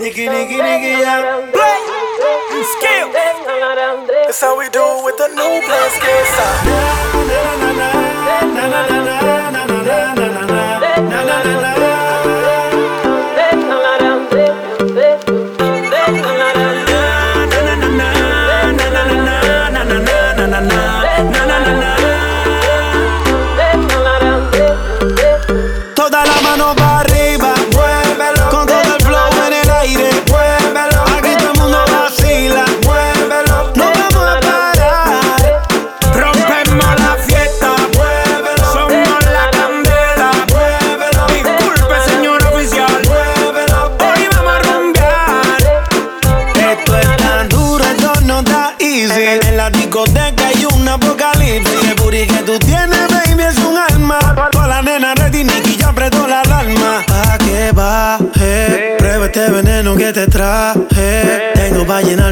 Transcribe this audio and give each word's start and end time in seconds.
Nigga, 0.00 0.32
nigga, 0.32 0.56
nigga, 0.64 0.90
yeah. 1.04 1.50
Play. 1.52 1.80
Skills. 2.64 3.12
That's 4.24 4.40
how 4.40 4.58
we 4.58 4.66
do 4.70 4.80
with 5.04 5.18
the 5.18 5.28
new 5.28 5.60
Blazkase. 5.60 6.40
Na, 7.28 7.56
na, 7.60 7.72
na, 7.72 7.92
na, 8.48 8.64
na, 8.64 8.88
na, 8.88 9.50
na, 9.50 9.66
na, 9.66 10.14
na. 10.14 10.19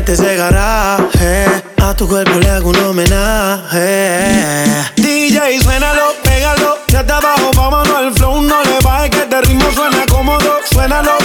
de 0.09 0.15
ese 0.15 0.37
garaje. 0.37 1.45
A 1.83 1.95
tu 1.95 2.09
cuerpo 2.09 2.39
le 2.39 2.49
hago 2.49 2.71
un 2.71 2.77
homenaje. 2.77 4.25
DJ, 4.97 5.61
suénalo, 5.63 6.15
pégalo. 6.23 6.79
Ya 6.89 7.01
está 7.01 7.19
abajo, 7.19 7.51
vámonos 7.55 7.95
al 7.95 8.15
flow. 8.15 8.41
No 8.41 8.63
le 8.65 8.79
bajes 8.83 9.11
que 9.11 9.19
este 9.19 9.41
ritmo 9.43 9.71
suena 9.71 10.07
cómodo. 10.07 10.61
Suénalo. 10.71 11.18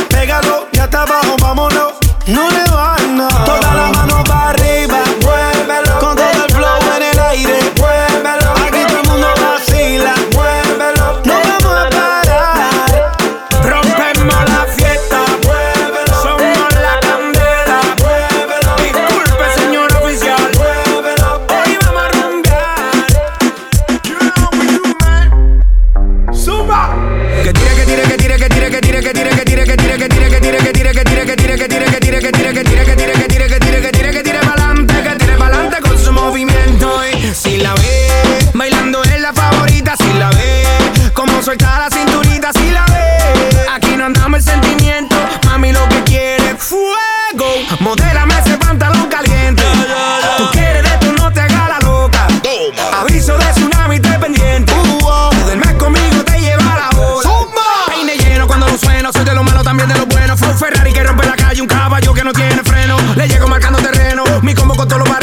Hay 61.53 61.61
un 61.61 61.67
caballo 61.67 62.15
que 62.15 62.23
no 62.23 62.33
tiene 62.33 62.63
freno, 62.63 62.97
le 63.15 63.27
llego 63.27 63.47
marcando 63.47 63.77
terreno. 63.77 64.23
Mi 64.41 64.55
combo 64.55 64.73
con 64.73 64.87
todos 64.87 65.01
los 65.01 65.07
barrios. 65.07 65.22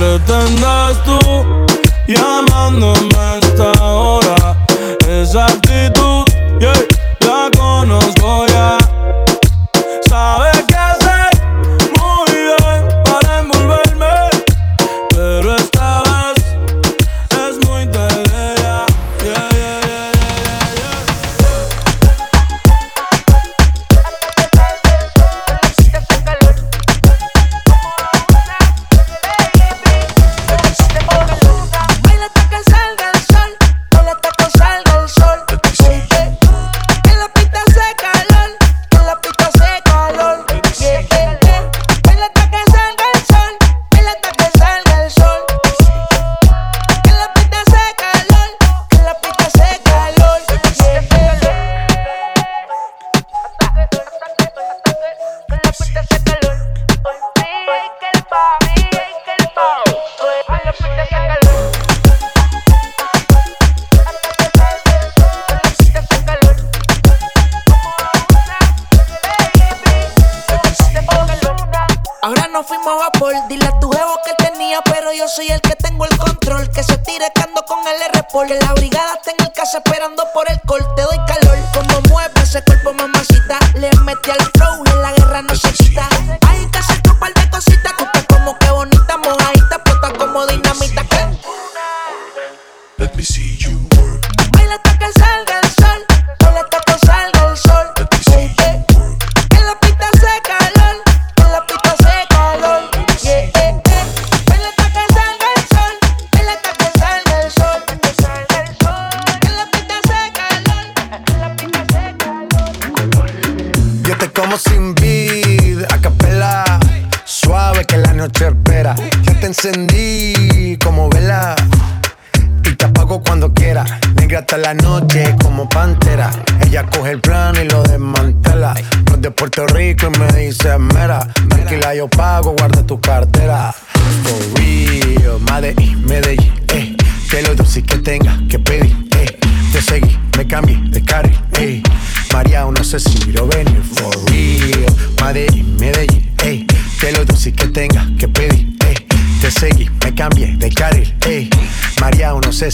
pretendes 0.00 0.96
tú 1.04 1.66
llamándome? 2.08 3.29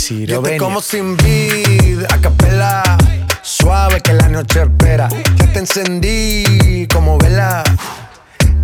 Lo 0.08 0.40
ven. 0.40 0.58
como 0.58 0.80
sin 0.80 1.16
vid, 1.16 2.04
a 2.08 2.20
capela. 2.20 2.96
Suave 3.42 4.00
que 4.00 4.12
la 4.12 4.28
noche 4.28 4.62
espera. 4.62 5.08
Ya 5.36 5.52
te 5.52 5.58
encendí 5.58 6.86
como 6.92 7.18
vela. 7.18 7.64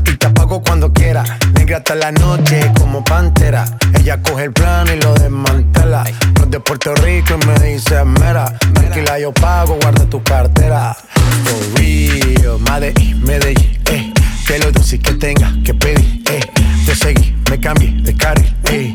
Y 0.04 0.16
te 0.16 0.26
apago 0.26 0.62
cuando 0.62 0.92
quiera. 0.92 1.24
Negra 1.54 1.78
hasta 1.78 1.96
la 1.96 2.12
noche 2.12 2.70
como 2.78 3.02
pantera. 3.02 3.64
Ella 3.94 4.22
coge 4.22 4.44
el 4.44 4.52
plano 4.52 4.92
y 4.92 5.00
lo 5.00 5.14
desmantela. 5.14 6.04
No 6.36 6.44
es 6.44 6.50
de 6.50 6.60
Puerto 6.60 6.94
Rico 6.94 7.34
y 7.40 7.46
me 7.46 7.72
dice 7.72 8.04
mera. 8.04 8.44
Tranquila, 8.74 9.18
yo 9.18 9.32
pago, 9.32 9.78
guarda 9.82 10.06
tu 10.06 10.22
cartera. 10.22 10.96
For 11.44 11.80
real, 11.80 12.60
Medellín, 12.60 13.20
Medellín, 13.24 13.82
eh. 13.86 14.12
Que 14.46 14.58
lo 14.58 14.72
dulce 14.72 14.98
que 14.98 15.14
tenga 15.14 15.54
que 15.64 15.74
pedir, 15.74 16.22
eh. 16.30 16.40
Te 16.84 16.94
seguí, 16.94 17.34
me 17.50 17.58
cambié 17.58 17.92
de 18.02 18.14
carril, 18.14 18.54
eh. 18.64 18.92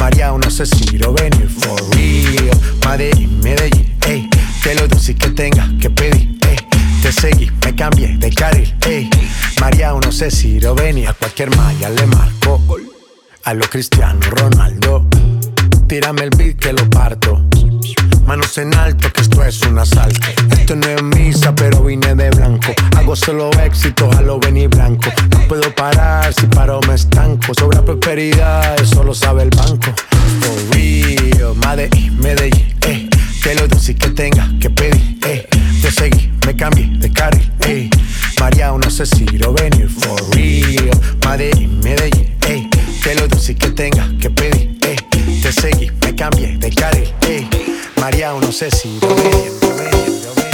María, 0.00 0.32
no 0.32 0.50
sé 0.50 0.66
si 0.66 0.98
lo 0.98 1.12
venir, 1.12 1.48
for 1.48 1.80
real. 1.90 2.60
Medellín, 2.86 3.40
Medellín, 3.40 3.96
eh. 4.06 4.28
Que 4.62 4.74
lo 4.74 4.86
dulce 4.88 5.14
que 5.14 5.30
tenga 5.30 5.70
que 5.80 5.90
pedir, 5.90 6.38
eh. 6.48 6.56
Te 7.02 7.12
seguí, 7.12 7.50
me 7.64 7.74
cambié 7.74 8.16
de 8.18 8.30
carril, 8.30 8.74
ey. 8.86 9.08
María, 9.60 9.92
no 9.92 10.10
sé 10.10 10.30
si 10.30 10.60
lo 10.60 10.74
venía. 10.74 11.10
A 11.10 11.14
cualquier 11.14 11.54
malla 11.56 11.90
le 11.90 12.06
marco. 12.06 12.60
A 13.44 13.54
lo 13.54 13.64
Cristiano 13.70 14.20
Ronaldo. 14.30 15.06
Tírame 15.86 16.22
el 16.24 16.30
beat 16.30 16.56
que 16.56 16.72
lo 16.72 16.88
parto. 16.90 17.46
Manos 18.28 18.58
en 18.58 18.74
alto, 18.74 19.10
que 19.10 19.22
esto 19.22 19.42
es 19.42 19.62
un 19.62 19.78
asalto. 19.78 20.20
Esto 20.50 20.76
no 20.76 20.86
es 20.86 21.02
misa, 21.02 21.54
pero 21.54 21.82
vine 21.82 22.14
de 22.14 22.28
blanco. 22.28 22.74
Hago 22.94 23.16
solo 23.16 23.48
éxito, 23.64 24.10
a 24.18 24.20
lo 24.20 24.38
venir 24.38 24.68
blanco. 24.68 25.08
No 25.30 25.48
puedo 25.48 25.74
parar, 25.74 26.34
si 26.34 26.46
paro 26.46 26.78
me 26.86 26.92
estanco. 26.92 27.54
Sobra 27.58 27.82
prosperidad, 27.82 28.78
eso 28.82 29.02
lo 29.02 29.14
sabe 29.14 29.44
el 29.44 29.50
banco. 29.56 29.94
For 30.40 30.76
real, 30.76 31.54
Medellín, 32.18 32.76
eh. 32.82 33.07
Que 33.42 33.54
lo 33.54 33.66
dulce 33.68 33.94
que 33.94 34.08
tenga 34.10 34.50
que 34.60 34.68
pedir, 34.68 35.18
eh. 35.26 35.46
Te 35.80 35.90
seguí, 35.90 36.30
me 36.46 36.54
cambié 36.54 36.90
de 36.98 37.10
carril, 37.12 37.50
eh. 37.60 37.88
María, 38.40 38.72
no 38.72 38.90
sé 38.90 39.06
si 39.06 39.24
lo 39.38 39.52
venir, 39.52 39.88
for 39.88 40.20
real. 40.34 40.90
Medellín, 41.26 41.80
Medellín, 41.80 42.36
eh. 42.46 42.68
Que 43.02 43.14
lo 43.14 43.26
dulce 43.28 43.54
que 43.54 43.70
tenga 43.70 44.08
que 44.20 44.28
pedir, 44.30 44.76
eh. 44.82 44.96
Te 45.42 45.52
seguí, 45.52 45.90
me 46.02 46.14
cambié 46.14 46.58
de 46.58 46.70
carril, 46.70 47.12
eh. 47.22 47.46
María, 48.00 48.32
no 48.32 48.52
sé 48.52 48.70
si 48.70 48.98
lo 49.00 49.14
venir, 49.14 49.52
lo 49.62 49.68
venir, 49.76 50.20
lo 50.24 50.34
venir, 50.34 50.47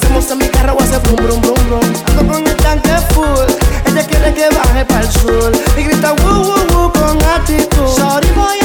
hacemos 0.00 0.30
en 0.30 0.38
mi 0.38 0.48
carro 0.48 0.74
voy 0.74 0.82
a 0.82 0.86
hacer 0.86 1.00
brum 1.00 1.16
brum 1.16 1.40
brum 1.40 1.68
brum. 1.68 1.94
Ando 2.06 2.32
con 2.32 2.46
el 2.46 2.56
tanque 2.56 2.90
full. 3.12 3.50
Ella 3.86 4.06
quiere 4.06 4.34
que 4.34 4.48
baje 4.54 4.84
para 4.84 5.00
el 5.00 5.10
sur 5.10 5.52
y 5.76 5.82
grita 5.82 6.12
woo 6.22 6.42
woo 6.42 6.66
woo 6.72 6.92
con 6.92 7.18
actitud. 7.22 7.88
Sorry 7.96 8.28
voy 8.34 8.59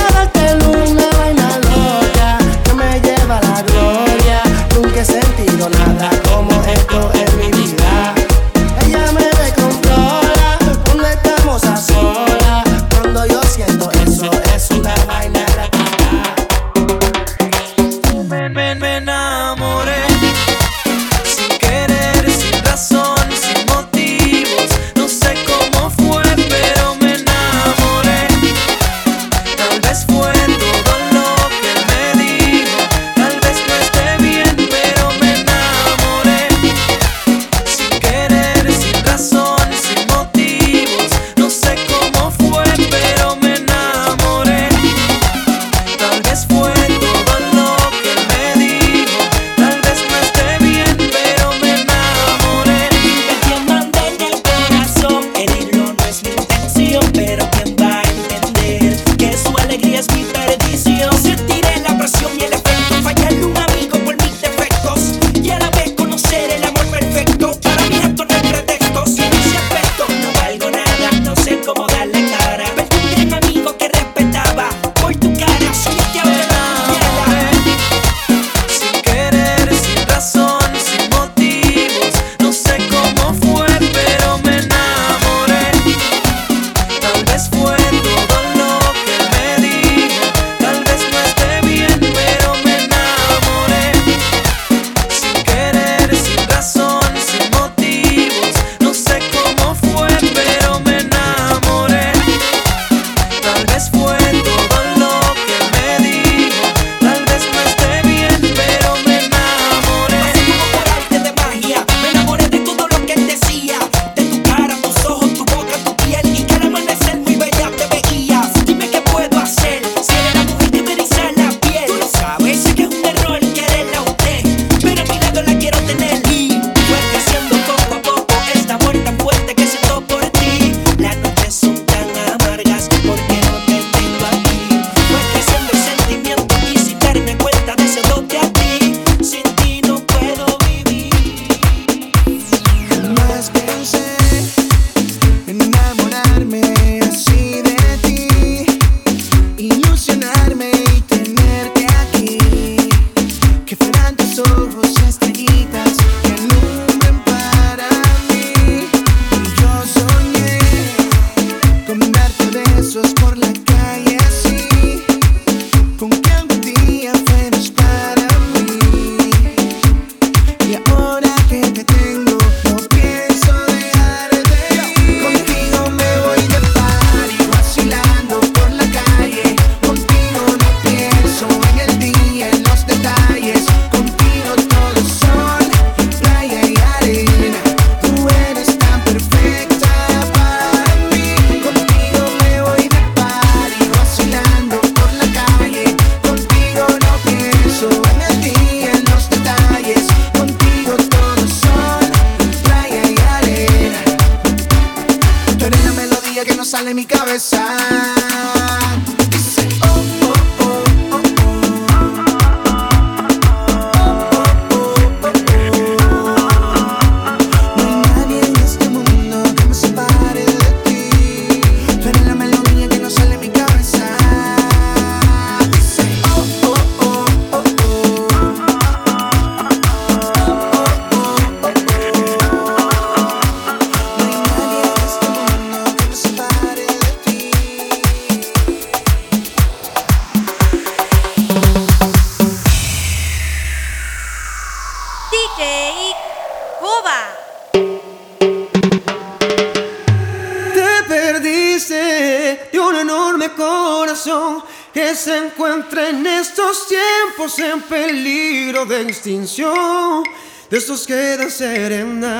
De 259.25 260.77
estos 260.77 261.08
quedan 261.08 261.50
serenadas, 261.50 262.34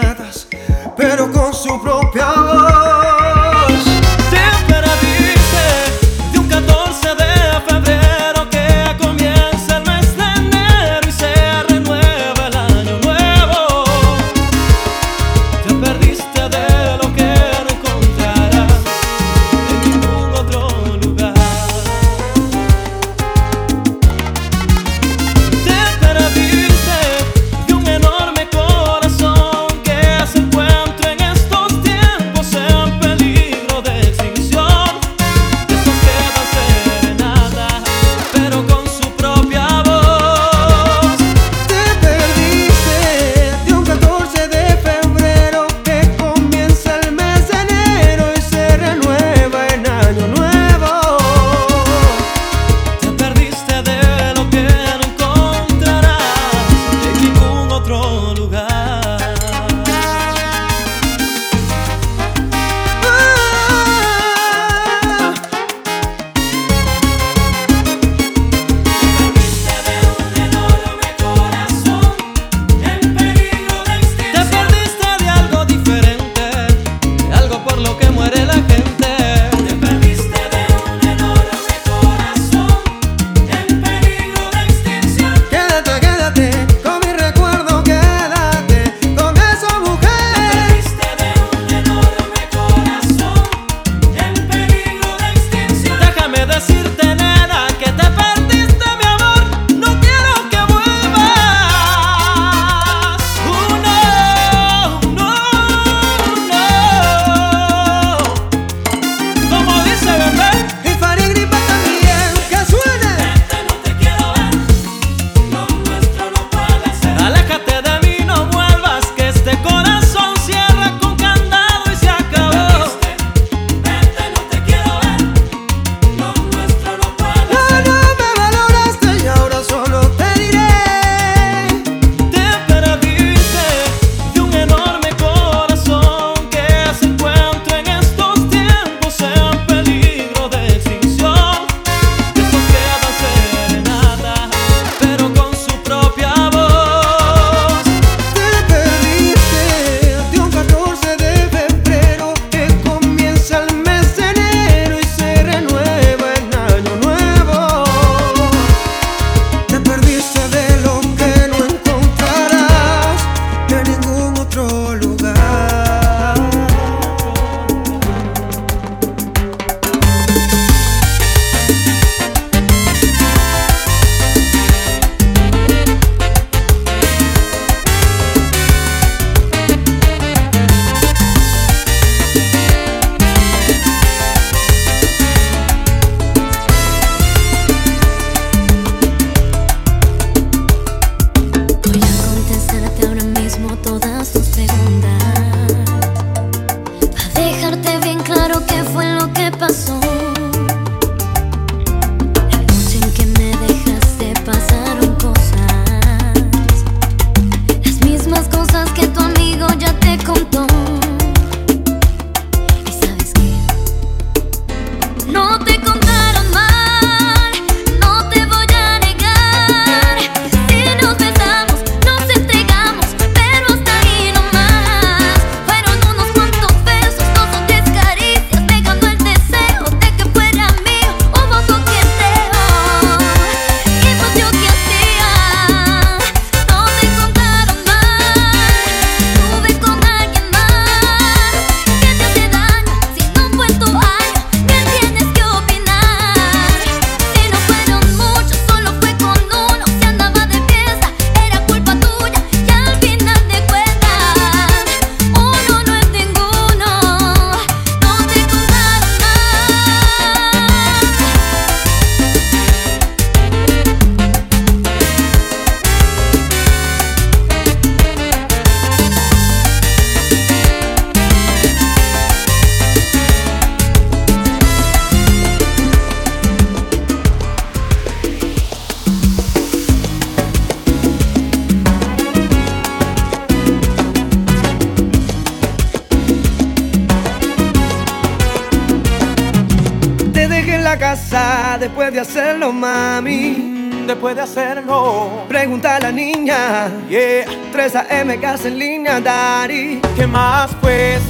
pues? 300.82 301.22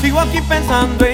Sigo 0.00 0.20
aquí 0.20 0.40
pensando 0.42 1.04
en 1.06 1.13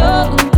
you 0.00 0.49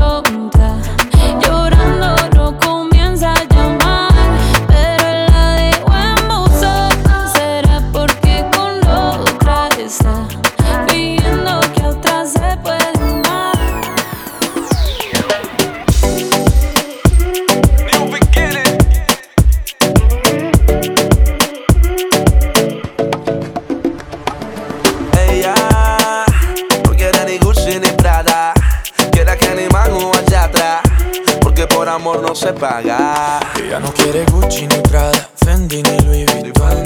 amor 31.88 32.22
no 32.22 32.34
se 32.34 32.52
paga. 32.52 33.40
Ella 33.56 33.80
no 33.80 33.92
quiere 33.92 34.24
Gucci 34.26 34.66
ni 34.66 34.76
Prada, 34.82 35.30
Fendi 35.36 35.82
ni 35.82 35.98
Louis 36.00 36.26
Vuitton. 36.26 36.82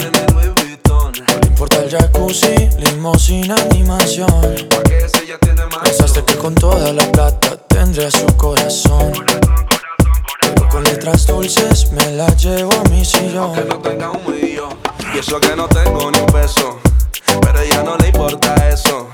No 1.27 1.39
le 1.39 1.47
importa 1.47 1.77
el 1.83 1.89
jacuzzi, 1.89 2.69
limosina 2.79 3.55
ni 3.71 3.83
mansión. 3.83 4.67
Pensaste 5.83 6.23
que 6.23 6.35
con 6.35 6.55
toda 6.55 6.93
la 6.93 7.03
plata 7.11 7.57
tendría 7.67 8.09
su 8.09 8.25
corazón. 8.37 9.11
Pero 10.39 10.69
con 10.69 10.83
letras 10.83 11.27
dulces 11.27 11.91
me 11.91 12.11
la 12.13 12.27
llevo 12.35 12.73
a 12.73 12.89
mi 12.89 13.03
sillón. 13.05 13.53
Que 13.53 13.65
no 13.65 13.79
tenga 13.79 14.11
un 14.11 14.25
millón. 14.25 14.77
Y 15.13 15.19
eso 15.19 15.39
que 15.39 15.55
no 15.55 15.67
tengo 15.67 16.11
ni 16.11 16.19
un 16.19 16.25
peso. 16.27 16.79
Pero 17.41 17.59
ella 17.59 17.83
no 17.83 17.97
le 17.97 18.07
importa 18.07 18.55
eso. 18.69 19.09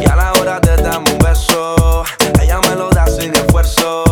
Y 0.00 0.08
a 0.08 0.16
la 0.16 0.32
hora 0.32 0.58
de 0.60 0.76
darme 0.76 1.12
un 1.12 1.18
beso, 1.18 2.04
ella 2.40 2.60
me 2.60 2.74
lo 2.74 2.90
da 2.90 3.06
sin 3.06 3.34
esfuerzo. 3.34 4.02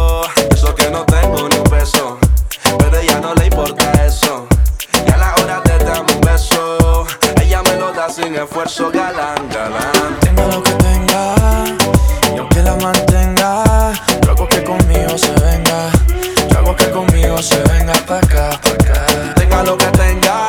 Que 0.76 0.88
no 0.88 1.04
tengo 1.04 1.48
ni 1.48 1.56
un 1.56 1.64
peso. 1.64 2.18
Pero 2.78 2.96
a 2.96 3.00
ella 3.00 3.20
no 3.20 3.34
le 3.34 3.46
importa 3.46 3.92
eso. 4.06 4.46
Y 5.06 5.10
a 5.10 5.16
la 5.16 5.34
hora 5.34 5.60
de 5.60 5.84
darme 5.84 6.12
un 6.14 6.20
beso, 6.20 7.06
ella 7.42 7.62
me 7.62 7.76
lo 7.76 7.92
da 7.92 8.08
sin 8.08 8.34
esfuerzo. 8.34 8.90
Galán, 8.90 9.48
galán. 9.50 10.18
Tenga 10.20 10.46
lo 10.46 10.62
que 10.62 10.72
tenga, 10.72 11.34
y 12.34 12.38
aunque 12.38 12.62
la 12.62 12.76
mantenga, 12.76 13.92
yo 14.22 14.30
hago 14.30 14.48
que 14.48 14.64
conmigo 14.64 15.18
se 15.18 15.32
venga. 15.32 15.90
Yo 16.48 16.58
hago 16.58 16.76
que 16.76 16.90
conmigo 16.90 17.42
se 17.42 17.60
venga 17.62 17.92
pa' 18.06 18.18
acá, 18.18 18.50
pa' 18.62 18.70
acá. 18.70 19.34
Tenga 19.34 19.62
lo 19.62 19.76
que 19.76 19.86
tenga, 19.86 20.48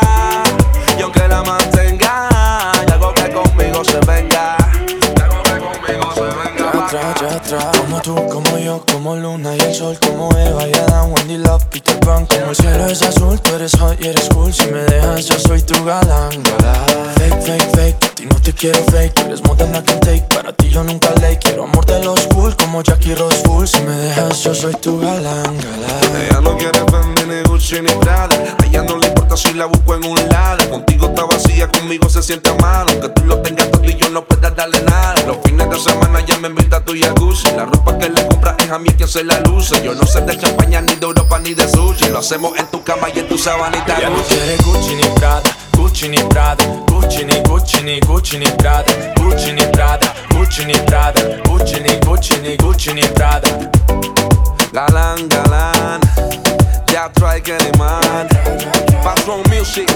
Como 7.60 8.02
tú, 8.02 8.16
como 8.30 8.58
yo, 8.60 8.82
como 8.90 9.14
Luna 9.18 9.54
y 9.58 9.60
el 9.60 9.76
sol, 9.76 9.98
como 10.00 10.30
Eva 10.38 10.70
y 10.70 10.74
Adam, 10.74 11.12
Wendy 11.12 11.38
Love, 11.38 11.66
Peter 11.66 12.00
Pan. 12.00 12.26
Como 12.26 12.52
el 12.52 12.56
cielo 12.56 12.86
es 12.86 13.02
azul, 13.02 13.42
tú 13.42 13.56
eres 13.56 13.74
hot 13.78 14.00
y 14.00 14.08
eres 14.08 14.30
cool. 14.30 14.54
Si 14.54 14.68
me 14.68 14.80
dejas, 14.84 15.26
yo 15.26 15.38
soy 15.38 15.62
tu 15.62 15.84
galán, 15.84 16.30
galán. 16.44 16.86
Fake, 17.16 17.42
fake, 17.42 17.76
fake, 17.76 18.06
a 18.06 18.16
ti 18.16 18.26
no 18.26 18.40
te 18.40 18.54
quiero 18.54 18.82
fake. 18.86 19.20
Eres 19.26 19.44
more 19.44 19.58
than 19.58 19.76
I 19.76 19.82
can 19.84 20.00
take, 20.00 20.24
para 20.34 20.54
ti 20.54 20.70
yo 20.70 20.82
nunca 20.86 21.10
late. 21.16 21.40
Quiero 21.40 21.66
amor 21.66 21.86
de 21.86 22.02
los 22.02 22.22
cool, 22.28 22.56
como 22.56 22.84
Jackie 22.84 23.16
Rose 23.16 23.44
Full. 23.44 23.66
Si 23.66 23.82
me 23.82 23.98
dejas, 23.98 24.42
yo 24.44 24.56
soy 24.56 24.74
tu 24.76 25.02
galán, 25.02 25.58
galán. 25.58 26.02
Ella 26.22 26.40
no 26.40 26.56
quiere 26.56 26.80
Fendi 26.90 27.24
ni 27.26 27.42
Gucci 27.44 27.82
ni 27.82 27.92
Prada 27.94 28.36
A 28.60 28.66
ella 28.66 28.84
no 28.84 28.98
le 28.98 29.08
importa 29.08 29.38
si 29.38 29.54
la 29.54 29.66
busco 29.66 29.96
en 29.96 30.06
un 30.06 30.16
lado 30.30 30.70
Contigo 30.70 31.08
está 31.08 31.26
vacía, 31.26 31.68
conmigo 31.68 32.10
se 32.10 32.22
siente 32.22 32.54
mal 32.56 32.88
Aunque 32.90 33.10
tú 33.10 33.26
lo 33.26 33.42
tengas 33.42 33.72
todo 33.72 33.86
y 33.86 33.96
yo 33.96 34.10
no 34.10 34.24
pueda 34.26 34.52
darle 34.52 34.82
nada 34.82 35.16
Los 35.26 35.38
fines 35.44 35.70
de 35.70 35.80
semana 35.80 36.20
ya 36.26 36.38
me 36.38 36.50
invita 36.50 36.78
a 36.78 36.86
tu 36.86 36.94
La 37.56 37.66
ropa 37.66 37.98
que 37.98 38.10
le 38.10 38.28
compras 38.28 38.56
es 38.60 38.70
a 38.70 38.80
mí 38.80 38.90
quien 38.90 39.08
se 39.10 39.24
la 39.24 39.40
luce 39.42 39.82
Yo 39.84 39.94
no 39.94 40.06
sé 40.06 40.22
de 40.22 40.38
champaña, 40.38 40.82
ni 40.82 40.96
de 40.96 41.06
Europa, 41.06 41.40
ni 41.40 41.54
de 41.54 41.68
sushi 41.68 42.10
Lo 42.10 42.20
hacemos 42.20 42.58
en 42.58 42.66
tu 42.68 42.84
cama 42.84 43.08
y 43.14 43.20
en 43.20 43.28
tu 43.28 43.38
sabanita 43.38 43.98
Ella 43.98 44.10
no 44.10 44.18
Gucci 44.18 44.36
quiere 44.36 44.58
Gucci 44.58 44.96
ni 44.96 45.04
Prada, 45.16 45.42
Gucci 45.78 46.08
ni 46.10 46.18
Prada, 46.24 46.64
Gucci 46.88 47.26
ni 47.26 47.40
Gucci 47.42 47.82
ni 47.84 48.00
Gucci 48.02 48.38
ni 48.38 48.48
Prada, 48.52 48.92
Gucci 49.18 49.54
ni 49.54 49.64
Prada, 49.68 50.14
Gucci 50.36 50.66
ni 50.66 50.74
Prada, 50.74 51.22
Gucci 51.46 51.80
ni 51.82 51.98
Gucci 52.06 52.38
ni 52.42 52.56
Gucci 52.58 52.94
ni 52.94 53.02
Prada. 53.02 53.48
Galán, 54.74 55.28
galán 55.28 56.00
Ya 56.94 57.10
trae 57.10 57.42
que 57.42 57.58
ni 57.58 57.78
man 57.78 58.28
Patron 59.04 59.44
Music 59.50 59.90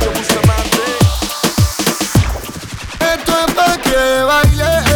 Yo 0.00 0.10
Bustamante 0.12 0.86
Esto 3.00 3.32
es 3.46 3.54
pa' 3.54 3.76
que 3.82 4.22
baile, 4.22 4.62
eh, 4.62 4.82
eh. 4.86 4.87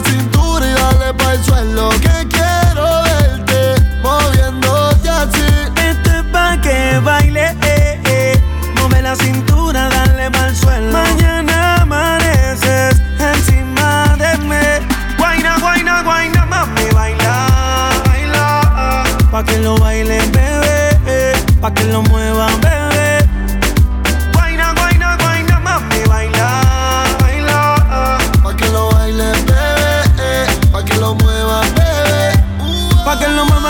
La 0.00 0.10
cintura 0.10 0.66
y 0.66 0.72
dale 0.72 1.14
pa' 1.14 1.32
el 1.34 1.44
suelo 1.44 1.90
Que 2.00 2.26
quiero 2.28 3.02
verte 3.02 3.74
moviéndote 4.02 5.08
así 5.08 5.46
Esto 5.76 6.10
es 6.10 6.24
pa' 6.32 6.60
que 6.60 6.98
baile, 7.02 7.56
eh, 7.62 8.00
eh. 8.06 8.40
Mueve 8.76 9.02
la 9.02 9.16
cintura, 9.16 9.88
dale 9.88 10.30
mal 10.30 10.54
suelo. 10.56 10.92
Mañana 10.92 11.82
amaneces 11.82 13.00
encima 13.18 14.16
de 14.18 14.36
mí. 14.48 14.86
Guaina, 15.18 15.58
guaina, 15.58 16.02
guaina, 16.02 16.46
mami, 16.46 16.86
baila, 16.94 17.90
baila. 18.06 19.04
Pa' 19.30 19.44
que 19.44 19.58
lo 19.58 19.76
bailen, 19.78 20.32
bebé, 20.32 20.98
eh. 21.06 21.32
pa' 21.60 21.72
que 21.74 21.84
lo 21.84 22.02
muevan, 22.02 22.19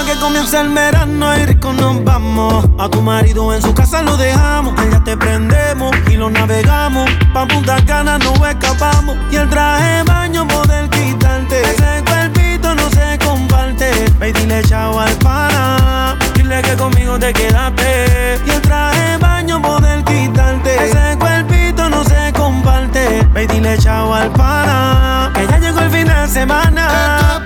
que 0.05 0.15
comienza 0.19 0.61
el 0.61 0.71
verano 0.71 1.37
y 1.37 1.47
rico 1.47 1.73
nos 1.73 2.03
vamos. 2.05 2.67
A 2.79 2.89
tu 2.89 3.03
marido 3.03 3.53
en 3.55 3.61
su 3.61 3.75
casa 3.75 4.03
lo 4.03 4.17
dejamos, 4.17 4.79
allá 4.79 5.03
te 5.05 5.17
prendemos 5.17 5.95
y 6.11 6.17
lo 6.17 6.31
navegamos. 6.31 7.11
Pa' 7.35 7.47
Punta 7.47 7.77
Cana 7.85 8.19
no 8.19 8.33
escapamos 8.47 9.17
y 9.31 9.37
el 9.37 9.49
traje 9.49 10.03
baño 10.05 10.47
poder 10.49 10.89
quitarte. 10.91 11.61
Ese 11.63 12.03
cuerpito 12.05 12.75
no 12.75 12.89
se 12.91 13.19
comparte. 13.25 13.91
Ve 14.19 14.33
dile 14.33 14.63
chao 14.63 14.99
al 14.99 15.13
pana, 15.17 16.17
dile 16.35 16.63
que 16.63 16.77
conmigo 16.77 17.19
te 17.19 17.33
quedaste. 17.33 18.41
Y 18.47 18.51
el 18.51 18.61
traje 18.63 19.19
baño 19.19 19.61
poder 19.61 20.03
quitarte. 20.05 20.85
Ese 20.85 21.19
cuerpito 21.19 21.89
no 21.89 22.05
se 22.05 22.33
comparte. 22.33 23.27
Ve 23.33 23.47
dile 23.47 23.77
chao 23.79 24.15
al 24.15 24.31
pana, 24.31 25.31
que 25.35 25.47
ya 25.47 25.59
llegó 25.59 25.81
el 25.81 25.91
fin 25.91 26.07
de 26.07 26.29
semana. 26.29 27.45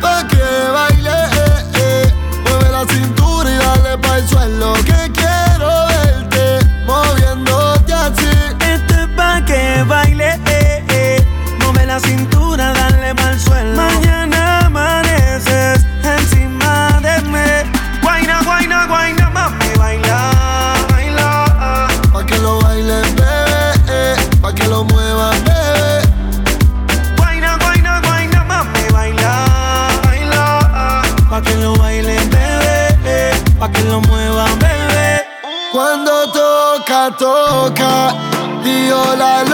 Dale 4.45 4.51
pa' 4.51 4.51
el 4.51 4.59
suelo 4.59 4.73
Que 4.85 5.04
toca 37.55 38.15
Dio 38.63 39.15
la 39.15 39.43
loca 39.45 39.54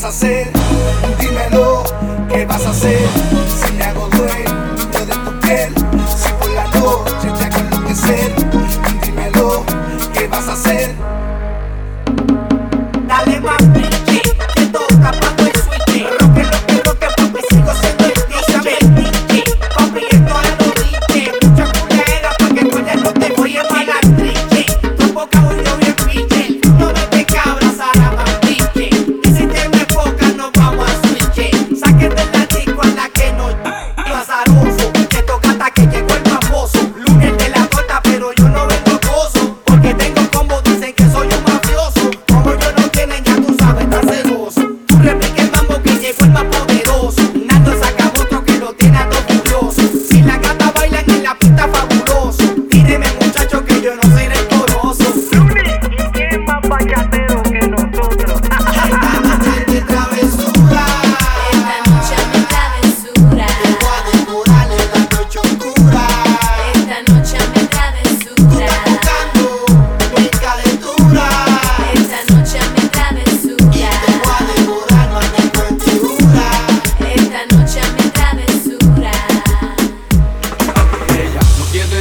vas 0.00 0.04
a 0.04 0.08
hacer? 0.08 0.50
Dímelo, 1.20 1.84
¿qué 2.30 2.46
vas 2.46 2.64
a 2.64 2.70
hacer? 2.70 3.49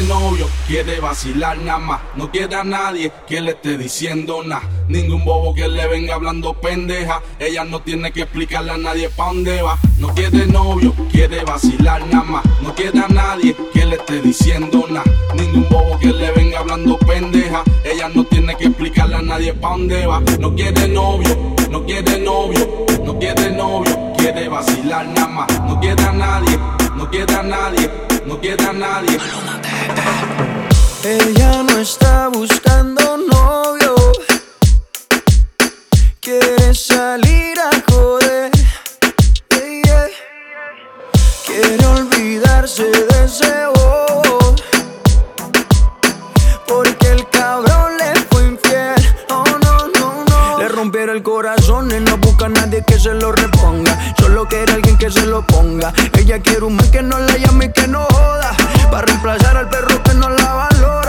novio 0.10 0.50
quiere 0.68 1.00
vacilar 1.00 1.58
nada 1.60 1.78
más. 1.78 2.02
No 2.16 2.32
quiere 2.32 2.56
a 2.56 2.64
nadie 2.64 3.12
que 3.28 3.40
le 3.40 3.52
esté 3.52 3.78
diciendo 3.78 4.42
nada. 4.44 4.64
Ningún 4.88 5.24
bobo 5.24 5.54
que 5.54 5.68
le 5.68 5.88
venga 5.88 6.16
hablando 6.16 6.54
pendeja. 6.56 7.22
Ella 7.38 7.64
no 7.64 7.80
tiene 7.80 8.12
que 8.12 8.24
explicarle 8.24 8.72
a 8.72 8.78
nadie 8.78 9.10
pa' 9.10 9.28
dónde 9.28 9.62
va. 9.62 9.78
No 10.00 10.08
quiere 10.16 10.48
novio, 10.48 10.94
quiere 11.12 11.44
vacilar 11.44 12.02
nada 12.08 12.24
más. 12.24 12.44
No 12.64 12.74
quiere 12.74 13.00
a 13.00 13.08
nadie 13.08 13.56
que 13.72 13.86
le 13.86 13.98
esté 13.98 14.20
diciendo 14.20 14.84
nada. 14.90 15.06
Ningún 15.36 15.70
bobo 15.70 16.00
que 16.00 16.08
le 16.08 16.32
venga 16.32 16.60
hablando 16.60 16.98
pendeja. 16.98 17.64
Ella 17.86 18.10
no 18.10 18.24
tiene 18.24 18.58
que 18.58 18.66
explicarle 18.66 19.16
a 19.16 19.22
nadie 19.22 19.54
pa' 19.54 19.70
dónde 19.70 20.08
va. 20.08 20.22
No 20.40 20.56
quiere 20.56 20.88
novio, 20.88 21.56
no 21.70 21.86
quiere 21.86 22.18
novio, 22.18 22.86
no 23.06 23.20
quiere 23.20 23.52
novio. 23.52 24.14
Quiere 24.18 24.50
vacilar 24.50 25.08
nada 25.08 25.28
más. 25.28 25.62
No 25.68 25.80
quiere 25.80 26.02
a 26.02 26.12
nadie, 26.12 26.58
no 26.96 27.10
quiere 27.12 27.36
a 27.36 27.44
nadie 27.44 28.09
no 28.30 28.40
quiere 28.40 28.64
a 28.64 28.74
nadie. 28.74 29.18
Ella 31.04 31.64
no 31.64 31.80
está 31.80 32.28
buscando 32.28 33.18
novio, 33.18 33.96
quiere 36.20 36.76
salir 36.76 37.58
a 37.60 37.72
joder. 37.92 38.52
Yeah. 39.50 40.08
Quiere 41.46 41.86
olvidarse 41.88 42.84
de 42.84 43.26
ese 43.26 43.52
bobo, 43.74 44.56
porque 46.68 47.08
el 47.08 47.28
cabrón 47.30 47.98
le 47.98 48.12
fue 48.30 48.46
infiel. 48.46 49.02
Oh 49.32 49.44
no, 49.64 49.88
no, 49.96 50.26
no. 50.26 50.60
Le 50.60 50.68
rompieron 50.70 51.16
el 51.16 51.24
corazón 51.24 51.92
en 51.92 52.06
la 52.06 52.16
pudo 52.18 52.29
nadie 52.70 52.84
que 52.84 53.00
se 53.00 53.14
lo 53.14 53.32
reponga. 53.32 53.98
Solo 54.18 54.48
quiere 54.48 54.74
alguien 54.74 54.98
que 54.98 55.10
se 55.10 55.26
lo 55.26 55.42
ponga. 55.42 55.92
Ella 56.18 56.40
quiere 56.40 56.66
un 56.66 56.76
man 56.76 56.90
que 56.92 57.02
no 57.02 57.20
la 57.20 57.38
llame 57.38 57.66
y 57.66 57.72
que 57.72 57.88
no 57.88 58.06
joda. 58.06 58.52
Para 58.92 59.06
reemplazar 59.06 59.58
al 59.58 59.70
perro 59.70 60.02
que 60.04 60.14
no 60.14 60.30
la 60.30 60.54
valora. 60.54 61.09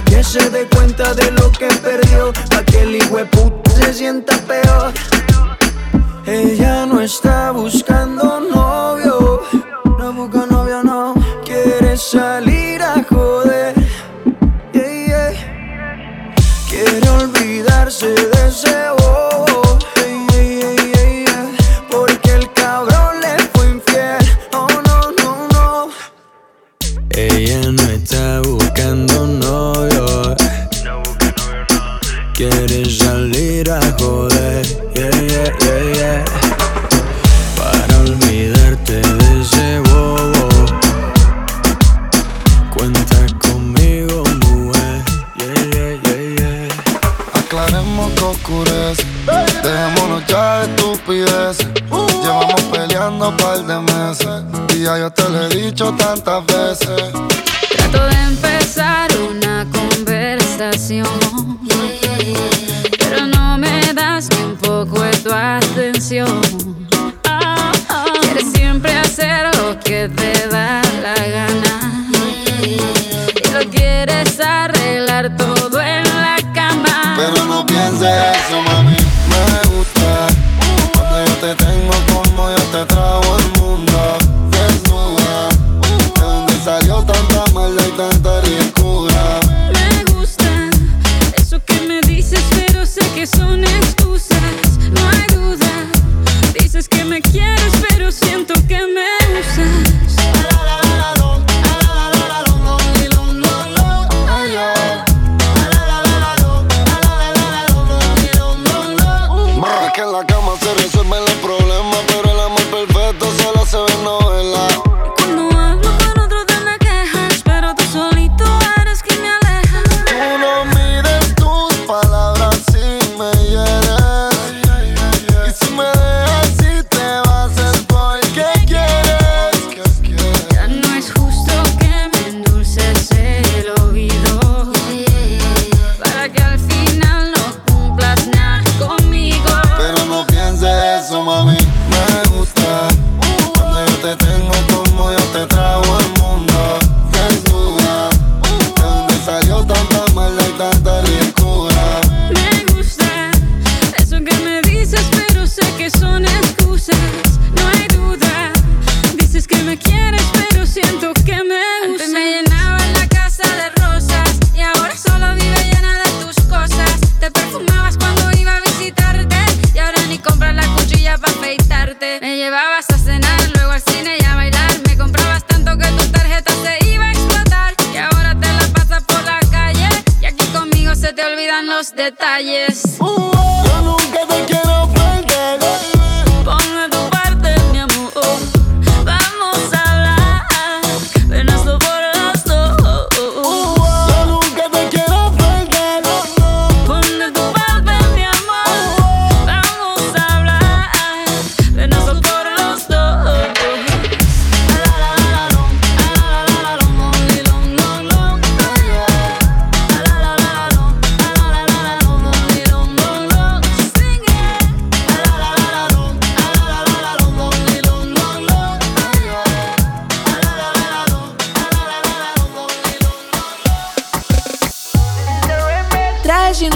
que 0.11 0.21
se 0.25 0.49
dé 0.49 0.67
cuenta 0.67 1.13
de 1.13 1.31
lo 1.31 1.49
que 1.53 1.67
perdió, 1.81 2.33
pa' 2.49 2.63
que 2.65 2.81
el 2.81 2.95
hijueput 2.97 3.65
se 3.69 3.93
sienta 3.93 4.35
peor. 4.39 4.91
Ella 6.25 6.85
no 6.85 6.99
está 6.99 7.51
buscando 7.51 8.41
novio, 8.41 9.41
no 9.97 10.13
busca 10.13 10.45
novio, 10.47 10.83
no. 10.83 11.13
Quiere 11.45 11.95
salir 11.95 12.81
a 12.81 12.95
joder, 13.09 13.73
yeah, 14.73 15.31
yeah. 15.31 16.33
Quiere 16.69 17.09
olvidarse 17.09 18.09
de 18.09 18.47
ese 18.49 18.75
bobo, 18.97 19.79
yeah. 20.33 21.51
Porque 21.89 22.31
el 22.33 22.51
cabrón 22.51 23.13
le 23.21 23.33
fue 23.53 23.65
infiel, 23.75 24.25
oh 24.53 24.67
no, 24.87 24.99
no, 25.19 25.47
no. 25.55 25.89
Ella 27.11 27.71
no 27.71 27.83
está 27.83 28.41
buscando 28.41 29.25
novio. 29.25 29.80
Quiere 32.41 32.89
salir 32.89 33.69
a 33.69 33.79
joder, 33.99 34.65
yeah, 34.95 35.11
yeah, 35.11 35.53
yeah, 35.59 35.81
yeah. 35.93 36.25
Para 37.55 37.99
olvidarte 37.99 38.93
de 38.93 39.41
ese 39.41 39.79
bobo. 39.81 40.49
Cuenta 42.73 43.27
conmigo, 43.37 44.23
mujer, 44.43 45.03
yeah, 45.37 45.53
yeah, 45.71 45.93
yeah, 46.01 46.21
yeah. 46.39 46.67
Aclaremos 47.35 48.11
que 48.13 48.23
oscurece. 48.23 49.05
Dejémonos 49.61 50.25
ya 50.25 50.61
de 50.61 50.65
estupideces. 50.71 51.67
Llevamos 52.23 52.61
peleando 52.71 53.29
un 53.29 53.37
par 53.37 53.59
de 53.67 53.77
meses. 53.81 54.41
Y 54.73 54.81
ya 54.81 54.97
yo 54.97 55.11
te 55.11 55.29
lo 55.29 55.43
he 55.43 55.49
dicho 55.49 55.93
tantas 55.93 56.43
veces. 56.47 57.11
Trato 57.77 58.03
de 58.07 58.15
empezar 58.23 59.11
una 59.29 59.67
conversación, 59.71 60.40
pero 62.99 63.25
no 63.25 63.57
me 63.57 63.81
das 63.95 64.29
ni 64.29 64.43
un 64.43 64.55
poco 64.57 65.01
de 65.01 65.11
tu 65.17 65.33
atención. 65.33 66.39
Quieres 68.21 68.51
siempre 68.53 68.95
hacer 68.95 69.49
lo 69.57 69.79
que 69.79 70.07
te 70.09 70.47
da 70.49 70.83
la 71.01 71.15
gana 71.15 72.05
y 72.61 72.77
lo 73.51 73.71
quieres 73.71 74.39
arreglar 74.39 75.35
todo 75.35 75.81
en 75.81 76.03
la 76.03 76.37
cama. 76.53 77.15
Pero 77.17 77.43
no 77.45 77.65
pienses 77.65 78.11
eso, 78.45 78.61
mami. 78.61 78.97
Me 79.31 79.75
gusta 79.75 80.27
cuando 80.93 81.25
yo 81.25 81.33
te 81.37 81.55
tengo 81.55 81.93
como 82.13 82.51
yo 82.51 82.63
te 82.71 82.85
trago 82.85 83.20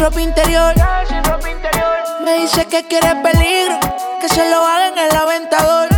ropa 0.06 0.22
interior. 0.22 0.76
Me 2.24 2.34
dice 2.42 2.66
que 2.68 2.84
quiere 2.88 3.16
peligro, 3.24 3.80
que 4.22 4.30
se 4.30 4.48
lo 4.52 4.64
haga 4.64 4.88
en 4.90 4.98
el 5.00 5.16
aventador. 5.16 5.90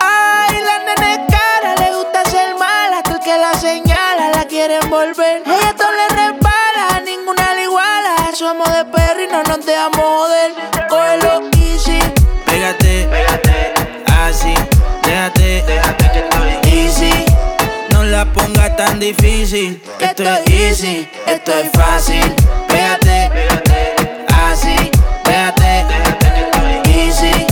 Ay, 0.00 0.62
la 0.68 0.78
nena 0.86 1.26
cara, 1.26 1.74
le 1.80 1.96
gusta 1.96 2.24
ser 2.30 2.54
mala, 2.56 2.98
hasta 2.98 3.14
el 3.14 3.20
que 3.20 3.36
la 3.38 3.54
señala 3.54 4.30
la 4.30 4.44
quiere 4.44 4.78
envolver. 4.78 5.42
Ella 5.44 5.74
todo 5.76 5.90
le 5.90 6.08
resbala, 6.14 7.00
ninguna 7.04 7.54
le 7.54 7.64
iguala. 7.64 8.14
Somos 8.32 8.72
de 8.72 8.84
perro 8.84 9.20
y 9.20 9.26
no 9.26 9.42
nos 9.42 9.66
dejamos 9.66 10.04
joder. 10.04 10.52
No 18.16 18.24
la 18.24 18.32
pongas 18.32 18.76
tan 18.78 18.98
difícil. 18.98 19.82
Esto 20.00 20.22
es 20.22 20.50
easy, 20.50 21.06
esto 21.26 21.52
es 21.52 21.70
fácil. 21.72 22.34
Pégate, 22.66 23.30
así, 24.34 24.90
pégate. 25.22 25.84
Easy, 26.98 27.46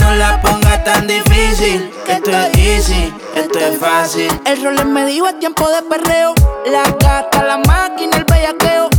no 0.00 0.12
la 0.16 0.42
pongas 0.42 0.82
tan 0.82 1.06
difícil. 1.06 1.88
Esto 2.08 2.32
es 2.32 2.58
easy, 2.58 3.14
esto 3.36 3.60
es 3.60 3.78
fácil. 3.78 4.28
El 4.44 4.64
rol 4.64 4.84
me 4.86 5.06
dijo 5.06 5.28
es 5.28 5.38
tiempo 5.38 5.70
de 5.70 5.82
perreo. 5.82 6.34
La 6.66 6.82
gata, 6.82 7.44
la 7.44 7.58
máquina, 7.58 8.16
el 8.16 8.24
bellaqueo. 8.24 8.91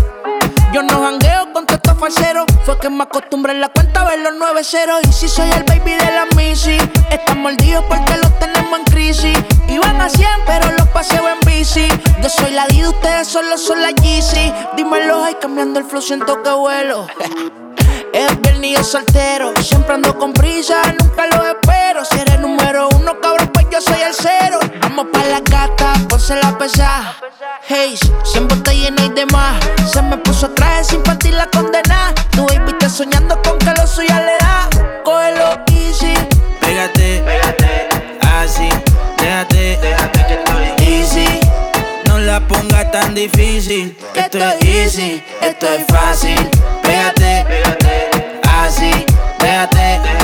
Yo 0.74 0.82
no 0.82 1.04
jangueo 1.04 1.54
con 1.54 1.66
estos 1.70 1.96
falseros. 2.00 2.46
Fue 2.66 2.80
que 2.80 2.90
me 2.90 3.04
acostumbré 3.04 3.54
en 3.54 3.62
la 3.62 3.70
cuenta 3.70 4.02
a 4.02 4.06
ver 4.06 4.20
los 4.22 4.34
nueve 4.40 4.64
ceros. 4.64 5.02
Y 5.08 5.14
si 5.14 5.28
soy 5.28 5.48
el 5.52 5.64
baby 5.66 5.92
de 5.92 6.06
la 6.06 6.26
Missy, 6.36 6.78
están 7.12 7.44
mordidos 7.44 7.86
porque 7.88 8.18
los 8.18 8.40
tenemos 8.40 8.80
en 8.80 8.86
crisis. 8.86 9.38
Iban 9.68 10.02
a 10.02 10.10
100, 10.10 10.28
pero 10.48 10.72
los 10.72 10.88
paseo 10.88 11.30
en 11.30 11.40
bici. 11.46 11.88
Yo 12.24 12.28
soy 12.28 12.54
la 12.54 12.66
D, 12.66 12.88
ustedes 12.88 13.28
solo 13.28 13.56
son 13.60 13.84
la 13.84 13.92
Yeezy. 13.92 14.52
Dímelo, 14.76 15.24
ay, 15.24 15.36
cambiando 15.40 15.80
el 15.80 15.86
flow, 15.86 16.02
siento 16.02 16.42
que 16.42 16.50
vuelo. 16.50 17.06
Es 18.14 18.42
viernes 18.42 18.70
y 18.70 18.76
yo 18.76 18.84
soltero. 18.84 19.54
Siempre 19.62 19.96
ando 19.96 20.18
con 20.18 20.34
prisa, 20.34 20.82
nunca 21.00 21.26
lo 21.28 21.46
espero. 21.48 22.06
Si 22.06 22.20
eres 22.20 22.40
número 22.40 22.90
uno, 22.90 23.20
cabrón, 23.20 23.50
pues 23.54 23.66
yo 23.72 23.82
soy 23.82 24.02
el 24.02 24.14
cero. 24.14 24.60
Vamos 24.82 25.08
pa' 25.12 25.24
la 25.26 25.40
gata, 25.40 25.94
ponse 26.08 26.36
la 26.36 26.58
pesa. 26.58 27.16
Hey, 27.68 27.98
siempre 28.24 28.58
está 28.58 28.72
llena 28.72 29.04
y 29.04 29.10
demás. 29.10 29.64
Se 29.92 30.02
me 30.02 30.18
puso 30.18 30.50
traje 30.52 30.84
sin 30.84 31.02
partir 31.02 31.34
la 31.34 31.48
condena. 31.48 32.14
Tu 32.32 32.46
baby 32.46 32.72
está 32.72 32.90
soñando 32.90 33.42
con 33.42 33.58
que 33.58 33.74
lo 33.74 33.88
suya 33.88 34.20
le 34.20 34.38
da. 34.40 34.70
Cógelo 35.04 35.60
easy. 35.72 36.14
Pégate, 36.62 37.24
pégate, 37.26 37.90
así, 38.22 38.70
déjate, 39.18 39.78
déjate 39.82 40.26
que 40.28 40.34
estoy 40.34 40.88
easy. 40.88 41.40
No 42.08 42.20
la 42.20 42.40
pongas 42.48 42.92
tan 42.92 43.14
difícil, 43.14 43.98
que 44.14 44.22
esto 44.22 44.38
es 44.38 44.64
easy, 44.64 45.24
esto 45.42 45.68
es 45.68 45.86
fácil. 45.88 46.50
Pégate, 46.82 47.46
pégate, 47.48 47.83
así, 48.84 49.06
déjate, 49.40 50.23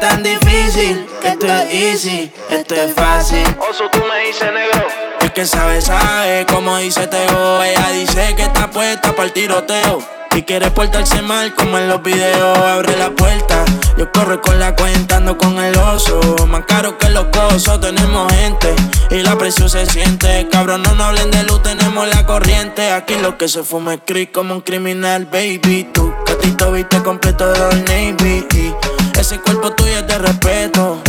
tan 0.00 0.22
difícil, 0.22 1.06
esto 1.22 1.46
es 1.46 1.74
easy, 1.74 2.32
esto 2.48 2.74
es 2.74 2.94
fácil. 2.94 3.44
Oso, 3.70 3.84
tú 3.92 3.98
me 3.98 4.26
dices 4.26 4.50
negro. 4.52 4.88
El 5.20 5.32
que 5.32 5.46
sabe, 5.46 5.80
sabe, 5.80 6.46
como 6.46 6.78
dice 6.78 7.06
Teo. 7.06 7.62
Ella 7.62 7.90
dice 7.92 8.34
que 8.34 8.42
está 8.44 8.70
puesta 8.70 9.12
para 9.12 9.24
el 9.24 9.32
tiroteo. 9.32 10.02
Y 10.34 10.42
quiere 10.42 10.70
portarse 10.70 11.22
mal 11.22 11.54
como 11.54 11.76
en 11.76 11.88
los 11.88 12.02
videos. 12.02 12.56
Abre 12.58 12.96
la 12.96 13.10
puerta, 13.10 13.64
yo 13.98 14.10
corro 14.12 14.40
con 14.40 14.58
la 14.58 14.74
cuenta, 14.74 15.16
ando 15.16 15.36
con 15.36 15.58
el 15.58 15.76
oso. 15.76 16.20
Más 16.46 16.64
caro 16.66 16.96
que 16.96 17.10
los 17.10 17.26
cosos, 17.26 17.80
tenemos 17.80 18.32
gente. 18.32 18.74
Y 19.10 19.22
la 19.22 19.36
presión 19.36 19.68
se 19.68 19.84
siente. 19.86 20.48
Cabrón, 20.50 20.82
no 20.82 20.94
nos 20.94 21.08
hablen 21.08 21.30
de 21.30 21.42
luz, 21.42 21.62
tenemos 21.62 22.08
la 22.08 22.24
corriente. 22.24 22.90
Aquí 22.92 23.16
lo 23.16 23.36
que 23.36 23.48
se 23.48 23.62
fuma 23.62 23.94
es 23.94 24.00
creep 24.06 24.32
como 24.32 24.54
un 24.54 24.60
criminal, 24.62 25.26
baby. 25.26 25.90
Tu 25.92 26.14
gatito 26.26 26.72
viste 26.72 27.02
completo 27.02 27.52
de 27.52 28.12
Navy. 28.12 28.46
Y 28.54 28.74
ese 29.20 29.38
cuerpo 29.38 29.70
tuyo 29.72 29.98
es 29.98 30.06
de 30.06 30.18
respeto. 30.18 31.02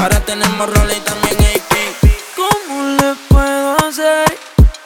Ahora 0.00 0.18
tenemos 0.20 0.68
roles 0.74 0.96
y 0.96 1.00
también 1.00 1.36
AP. 1.36 1.72
¿Cómo 2.34 2.82
le 2.82 3.14
puedo 3.28 3.76
hacer 3.86 4.38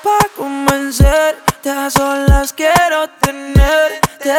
para 0.02 0.28
convencerte? 0.36 1.70
A 1.70 1.90
solas 1.90 2.52
quiero 2.52 3.08
tenerte. 3.20 4.30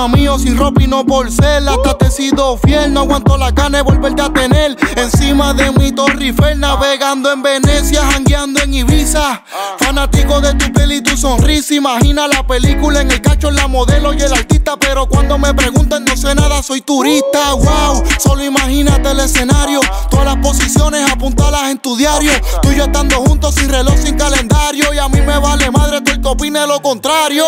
Encima 0.00 0.16
mío, 0.16 0.38
sin 0.38 0.56
ropa 0.56 0.80
no 0.88 1.04
por 1.04 1.30
ser. 1.30 1.68
Hasta 1.68 1.98
te 1.98 2.06
he 2.06 2.10
sido 2.10 2.56
fiel. 2.56 2.90
No 2.90 3.00
aguanto 3.00 3.36
la 3.36 3.50
gana 3.50 3.78
de 3.78 3.82
volverte 3.82 4.22
a 4.22 4.32
tener. 4.32 4.74
Encima 4.96 5.52
de 5.52 5.70
mi 5.72 5.92
Torre 5.92 6.24
Eiffel, 6.24 6.58
navegando 6.58 7.30
en 7.30 7.42
Venecia, 7.42 8.00
jangueando 8.10 8.62
en 8.62 8.72
Ibiza. 8.72 9.44
Fanático 10.00 10.40
de 10.40 10.54
tu 10.54 10.72
piel 10.72 10.92
y 10.92 11.02
tu 11.02 11.14
sonrisa. 11.14 11.74
Imagina 11.74 12.26
la 12.26 12.42
película 12.46 13.02
en 13.02 13.10
el 13.10 13.20
cacho, 13.20 13.50
la 13.50 13.68
modelo 13.68 14.14
y 14.14 14.22
el 14.22 14.32
artista. 14.32 14.78
Pero 14.78 15.06
cuando 15.06 15.36
me 15.36 15.52
preguntan, 15.52 16.06
no 16.06 16.16
sé 16.16 16.34
nada, 16.34 16.62
soy 16.62 16.80
turista. 16.80 17.52
Wow, 17.52 18.02
solo 18.18 18.42
imagínate 18.42 19.10
el 19.10 19.20
escenario. 19.20 19.80
Todas 20.10 20.24
las 20.24 20.36
posiciones 20.38 21.06
apuntalas 21.12 21.70
en 21.70 21.78
tu 21.80 21.98
diario. 21.98 22.32
Tú 22.62 22.70
y 22.72 22.76
yo 22.76 22.84
estando 22.84 23.16
juntos 23.16 23.54
sin 23.56 23.68
reloj, 23.68 23.94
sin 23.98 24.16
calendario. 24.16 24.94
Y 24.94 24.96
a 24.96 25.06
mí 25.10 25.20
me 25.20 25.36
vale 25.38 25.70
madre 25.70 26.00
todo 26.00 26.14
el 26.14 26.22
que 26.22 26.28
opine 26.28 26.66
lo 26.66 26.80
contrario. 26.80 27.44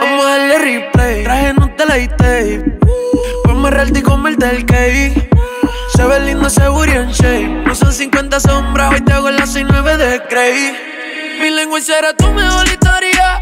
Vamos 0.00 0.26
a 0.26 0.28
darle 0.28 0.58
replay. 0.58 1.24
Traje 1.24 1.54
no 1.54 1.74
te 1.74 1.86
la 1.86 2.16
tape. 2.16 2.78
Ponme 3.42 3.68
real 3.68 3.90
y 3.92 4.44
el 4.44 4.64
cake. 4.64 5.30
Se 5.96 6.04
ve 6.04 6.20
lindo 6.20 6.46
ese 6.46 6.68
booty 6.68 6.92
en 6.92 7.10
shape. 7.10 7.64
No 7.66 7.74
son 7.74 7.92
50 7.92 8.38
sombras, 8.38 8.92
hoy 8.92 9.00
te 9.00 9.12
hago 9.12 9.28
las 9.28 9.50
69 9.50 9.96
de 9.96 10.22
Cray. 10.28 10.86
Mi 11.40 11.50
lengua 11.50 11.80
será 11.80 12.14
tu 12.14 12.28
mejor 12.32 12.66
historia. 12.66 13.40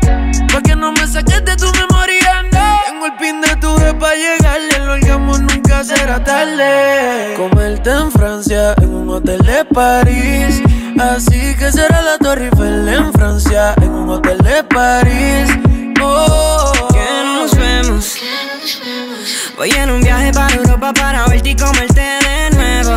Pa' 0.52 0.60
que 0.62 0.74
no 0.74 0.92
me 0.92 1.06
saques 1.06 1.44
de 1.44 1.56
tu 1.56 1.70
memoria, 1.72 2.42
no. 2.52 2.80
Tengo 2.86 3.06
el 3.06 3.12
pin 3.14 3.40
de 3.40 3.54
tu 3.56 3.74
vez 3.78 3.94
pa' 3.94 4.14
llegarle. 4.14 4.78
Lo 4.84 4.92
hagamos 4.92 5.40
nunca 5.40 5.84
será 5.84 6.22
tarde. 6.22 7.34
Comerte 7.36 7.90
en 7.90 8.10
Francia, 8.10 8.74
en 8.78 8.94
un 8.94 9.08
hotel 9.10 9.38
de 9.42 9.64
París. 9.64 10.60
Así 10.98 11.54
que 11.56 11.70
será 11.70 12.02
la 12.02 12.18
Torre 12.18 12.46
Eiffel 12.46 12.88
en 12.88 13.12
Francia, 13.12 13.74
en 13.80 13.90
un 13.90 14.10
hotel 14.10 14.38
de 14.38 14.64
París. 14.64 15.50
Oh, 16.02 16.72
que 16.92 17.24
nos 17.24 17.56
vemos. 17.56 18.16
Voy 19.56 19.70
en 19.70 19.90
un 19.90 20.00
viaje 20.00 20.32
para 20.32 20.54
Europa 20.54 20.92
para 20.92 21.26
verte 21.28 21.50
y 21.50 21.56
comerte 21.56 22.00
de 22.00 22.50
nuevo. 22.56 22.96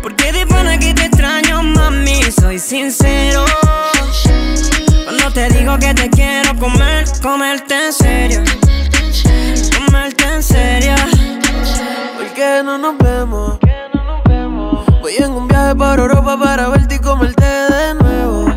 Porque 0.00 0.32
de 0.32 0.46
pana 0.46 0.78
que 0.78 0.94
te 0.94 1.11
mami, 1.92 2.22
soy 2.32 2.58
sincero. 2.58 3.44
Cuando 5.04 5.30
te 5.32 5.48
digo 5.50 5.78
que 5.78 5.94
te 5.94 6.10
quiero 6.10 6.56
comer, 6.58 7.04
comerte 7.22 7.86
en 7.86 7.92
serio. 7.92 8.42
Comerte 9.76 10.24
en 10.24 10.42
serio. 10.42 10.94
¿Por 12.16 12.32
qué 12.34 12.62
no 12.64 12.78
nos 12.78 12.98
vemos? 12.98 13.58
Voy 15.00 15.14
en 15.18 15.32
un 15.32 15.48
viaje 15.48 15.74
para 15.74 16.02
Europa 16.02 16.38
para 16.38 16.68
verte 16.68 16.94
y 16.96 16.98
comerte 16.98 17.44
de 17.44 17.94
nuevo. 17.94 18.48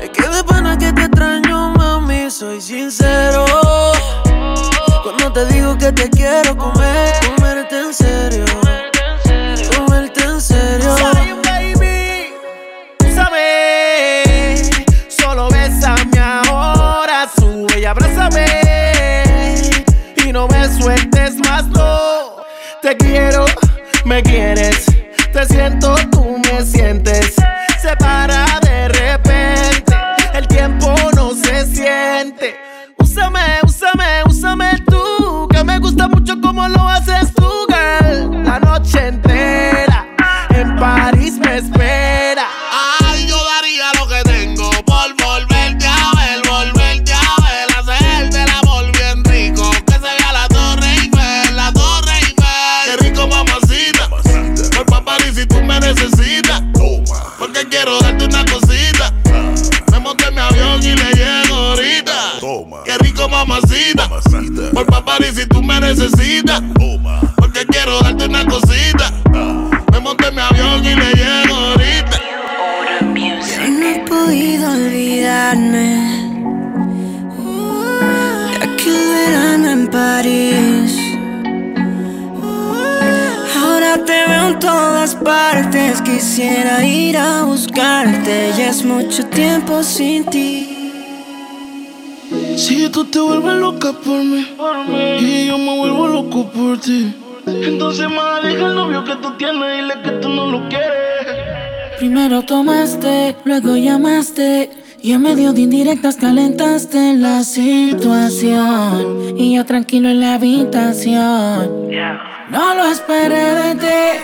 Es 0.00 0.10
que 0.10 0.28
de 0.28 0.44
pana 0.44 0.78
que 0.78 0.92
te 0.92 1.02
extraño, 1.02 1.72
mami, 1.74 2.30
soy 2.30 2.60
sincero. 2.60 3.44
Cuando 5.02 5.32
te 5.32 5.46
digo 5.46 5.76
que 5.76 5.92
te 5.92 6.08
quiero 6.10 6.56
comer, 6.56 7.14
comerte 7.36 7.78
en 7.78 7.94
serio. 7.94 8.51
Me 24.12 24.22
quieres. 24.22 24.84
Te 25.32 25.46
siento, 25.46 25.94
Por 65.12 65.18
pa' 65.18 65.24
París 65.26 65.34
si 65.36 65.46
tú 65.46 65.62
me 65.62 65.78
necesitas. 65.78 66.62
Porque 67.36 67.66
quiero 67.66 68.00
darte 68.00 68.24
una 68.24 68.46
cosita. 68.46 69.12
Me 69.92 70.00
monté 70.00 70.28
en 70.28 70.34
mi 70.34 70.40
avión 70.40 70.84
y 70.84 70.94
le 70.94 71.12
llego 71.12 71.54
ahorita. 71.54 72.18
Yo 73.00 73.70
no 73.70 73.88
he 73.88 73.98
podido 74.08 74.70
olvidarme 74.72 75.88
de 78.48 78.64
aquel 78.64 79.06
verano 79.14 79.70
en 79.70 79.88
París. 79.88 80.96
Ahora 83.62 84.02
te 84.06 84.26
veo 84.28 84.48
en 84.48 84.58
todas 84.60 85.14
partes. 85.16 86.00
Quisiera 86.00 86.82
ir 86.84 87.18
a 87.18 87.42
buscarte. 87.42 88.52
Ya 88.56 88.70
es 88.70 88.82
mucho 88.82 89.26
tiempo 89.26 89.82
sin 89.82 90.24
ti. 90.24 90.71
Si 92.56 92.88
tú 92.90 93.04
te 93.04 93.18
vuelves 93.20 93.56
loca 93.56 93.92
por 93.92 94.22
mí, 94.22 94.46
y 95.20 95.46
yo 95.46 95.58
me 95.58 95.76
vuelvo 95.76 96.06
loco 96.06 96.48
por 96.50 96.78
ti. 96.78 97.14
Entonces, 97.46 98.08
más 98.08 98.42
deja 98.42 98.66
el 98.66 98.74
novio 98.74 99.04
que 99.04 99.16
tú 99.16 99.32
tienes, 99.36 99.76
dile 99.76 99.94
que 100.02 100.10
tú 100.20 100.28
no 100.28 100.46
lo 100.46 100.68
quieres. 100.68 100.92
Primero 101.98 102.42
tomaste, 102.42 103.36
luego 103.44 103.76
llamaste. 103.76 104.70
Y 105.04 105.12
en 105.12 105.22
medio 105.22 105.52
de 105.52 105.62
indirectas 105.62 106.16
calentaste 106.16 107.14
la 107.14 107.42
situación. 107.42 109.36
Y 109.36 109.54
yo 109.56 109.64
tranquilo 109.64 110.08
en 110.08 110.20
la 110.20 110.34
habitación. 110.34 111.88
No 112.50 112.74
lo 112.74 112.84
esperé 112.86 113.54
de 113.54 113.74
ti. 113.74 114.20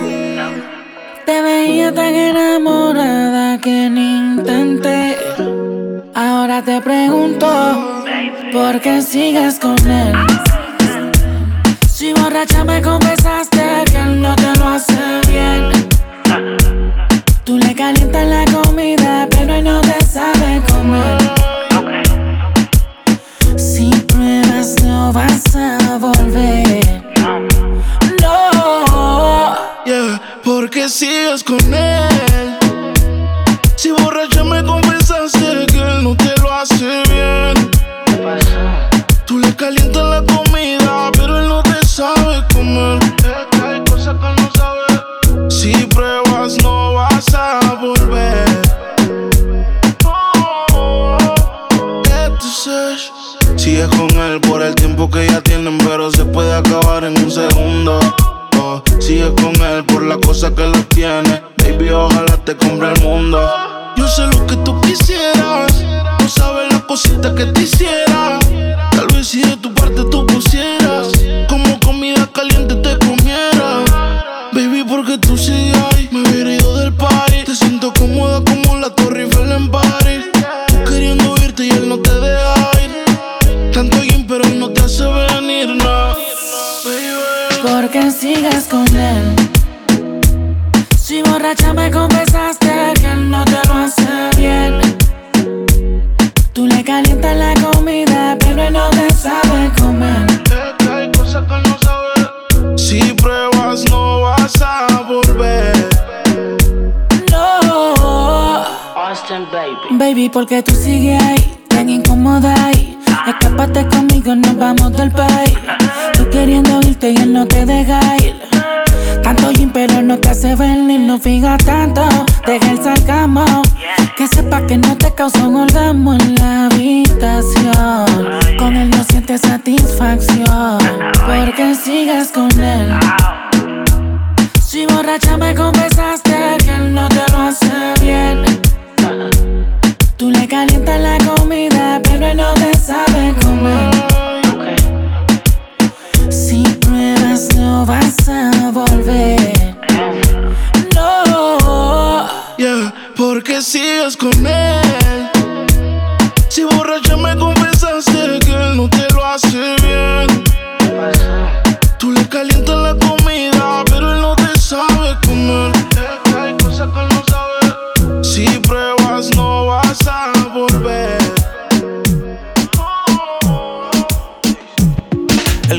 Te 1.26 1.42
veía 1.42 1.92
tan 1.92 2.14
enamorada 2.14 3.60
que 3.60 3.90
ni 3.90 4.36
intenté. 4.36 5.16
Ahora 6.14 6.62
te 6.62 6.80
pregunto, 6.80 7.97
¿por 8.52 8.80
qué 8.80 9.02
sigues 9.02 9.58
con 9.58 9.76
él? 9.90 10.14
Si 11.88 12.12
borracha 12.12 12.64
me 12.64 12.80
confesaste 12.80 13.84
que 13.90 13.96
él 13.96 14.20
no 14.20 14.34
te 14.36 14.56
lo 14.58 14.68
hace 14.68 15.20
bien. 15.28 15.70
Tú 17.44 17.58
le 17.58 17.74
calientas 17.74 18.26
la 18.26 18.44
comida, 18.44 18.97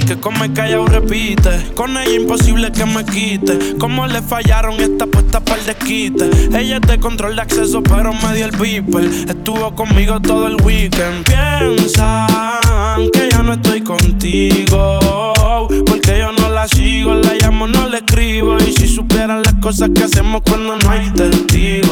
que 0.10 0.20
come 0.20 0.51
callado 0.53 0.88
repite. 0.88 1.72
Con 1.76 1.95
ella 1.95 2.16
imposible 2.16 2.72
que 2.72 2.84
me 2.84 3.05
quite. 3.05 3.78
Como 3.78 4.07
le 4.07 4.24
fallaron 4.24 4.80
esta 4.80 5.05
puesta 5.05 5.39
para 5.39 5.60
el 5.60 5.68
desquite. 5.68 6.32
Ella 6.57 6.78
es 6.78 6.82
de 6.82 6.99
control 6.99 7.36
de 7.36 7.43
acceso, 7.43 7.84
pero 7.84 8.12
me 8.14 8.36
dio 8.36 8.45
el 8.45 8.57
beeper. 8.57 9.03
Estuvo 9.30 9.76
conmigo 9.76 10.20
todo 10.20 10.47
el 10.47 10.55
weekend. 10.64 11.26
Piensan 11.26 13.07
que 13.14 13.30
ya 13.32 13.43
no 13.43 13.53
estoy 13.53 13.82
contigo. 13.82 14.99
Porque 15.86 16.18
yo 16.18 16.32
no 16.32 16.49
la 16.49 16.68
sigo, 16.68 17.14
la 17.14 17.36
llamo, 17.36 17.68
no 17.68 17.88
le 17.88 17.97
escribo. 17.97 18.57
Y 18.57 18.74
si 18.74 18.88
supieran 18.88 19.43
las 19.43 19.53
cosas 19.55 19.91
que 19.93 20.05
hacemos 20.05 20.41
cuando 20.43 20.76
no 20.76 20.89
hay 20.89 21.12
testigos. 21.12 21.89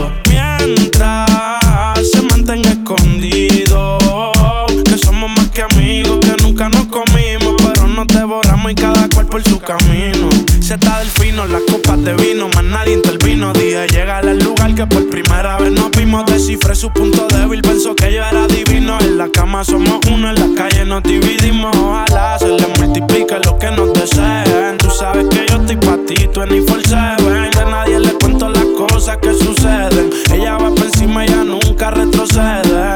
Está 10.78 11.00
del 11.00 11.08
fino, 11.08 11.46
las 11.46 11.62
copas 11.64 12.04
de 12.04 12.14
vino, 12.16 12.50
más 12.50 12.64
nadie 12.64 12.94
intervino. 12.94 13.54
Dije 13.54 13.88
llegar 13.88 14.28
al 14.28 14.40
lugar 14.40 14.74
que 14.76 14.86
por 14.86 15.10
primera 15.10 15.58
vez 15.58 15.72
nos 15.72 15.92
vimos. 15.92 16.26
Descifré 16.26 16.76
su 16.76 16.92
punto 16.92 17.28
débil, 17.28 17.62
pensó 17.62 17.96
que 17.96 18.14
yo 18.14 18.24
era 18.24 18.48
divino. 18.48 18.98
En 19.02 19.18
la 19.18 19.30
cama 19.30 19.64
somos 19.64 20.00
uno, 20.12 20.30
en 20.30 20.36
la 20.36 20.50
calle 20.56 20.86
nos 20.86 21.04
dividimos. 21.04 21.76
Ojalá 21.76 22.38
se 22.40 22.50
le 22.50 22.68
multiplique 22.80 23.36
lo 23.46 23.58
que 23.58 23.72
nos 23.72 23.94
deseen. 23.94 24.78
Tú 24.78 24.90
sabes 24.90 25.28
que 25.30 25.46
yo 25.50 25.58
estoy 25.58 25.78
pa' 25.78 25.98
ti, 26.08 26.28
tú 26.34 26.42
en. 26.42 26.50
De 26.50 27.66
nadie 27.72 28.00
le 28.00 28.14
cuento 28.14 28.50
las 28.50 28.66
cosas 28.78 29.18
que 29.18 29.34
suceden. 29.34 30.10
Ella 30.32 30.58
va 30.58 30.70
por 30.70 30.86
encima, 30.86 31.26
ella 31.26 31.44
nunca 31.44 31.92
retrocede. 31.92 32.96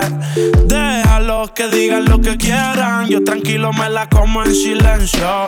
Que 1.50 1.68
digan 1.68 2.06
lo 2.06 2.22
que 2.22 2.38
quieran. 2.38 3.08
Yo 3.08 3.24
tranquilo 3.24 3.74
me 3.74 3.90
la 3.90 4.08
como 4.08 4.44
en 4.44 4.54
silencio. 4.54 5.46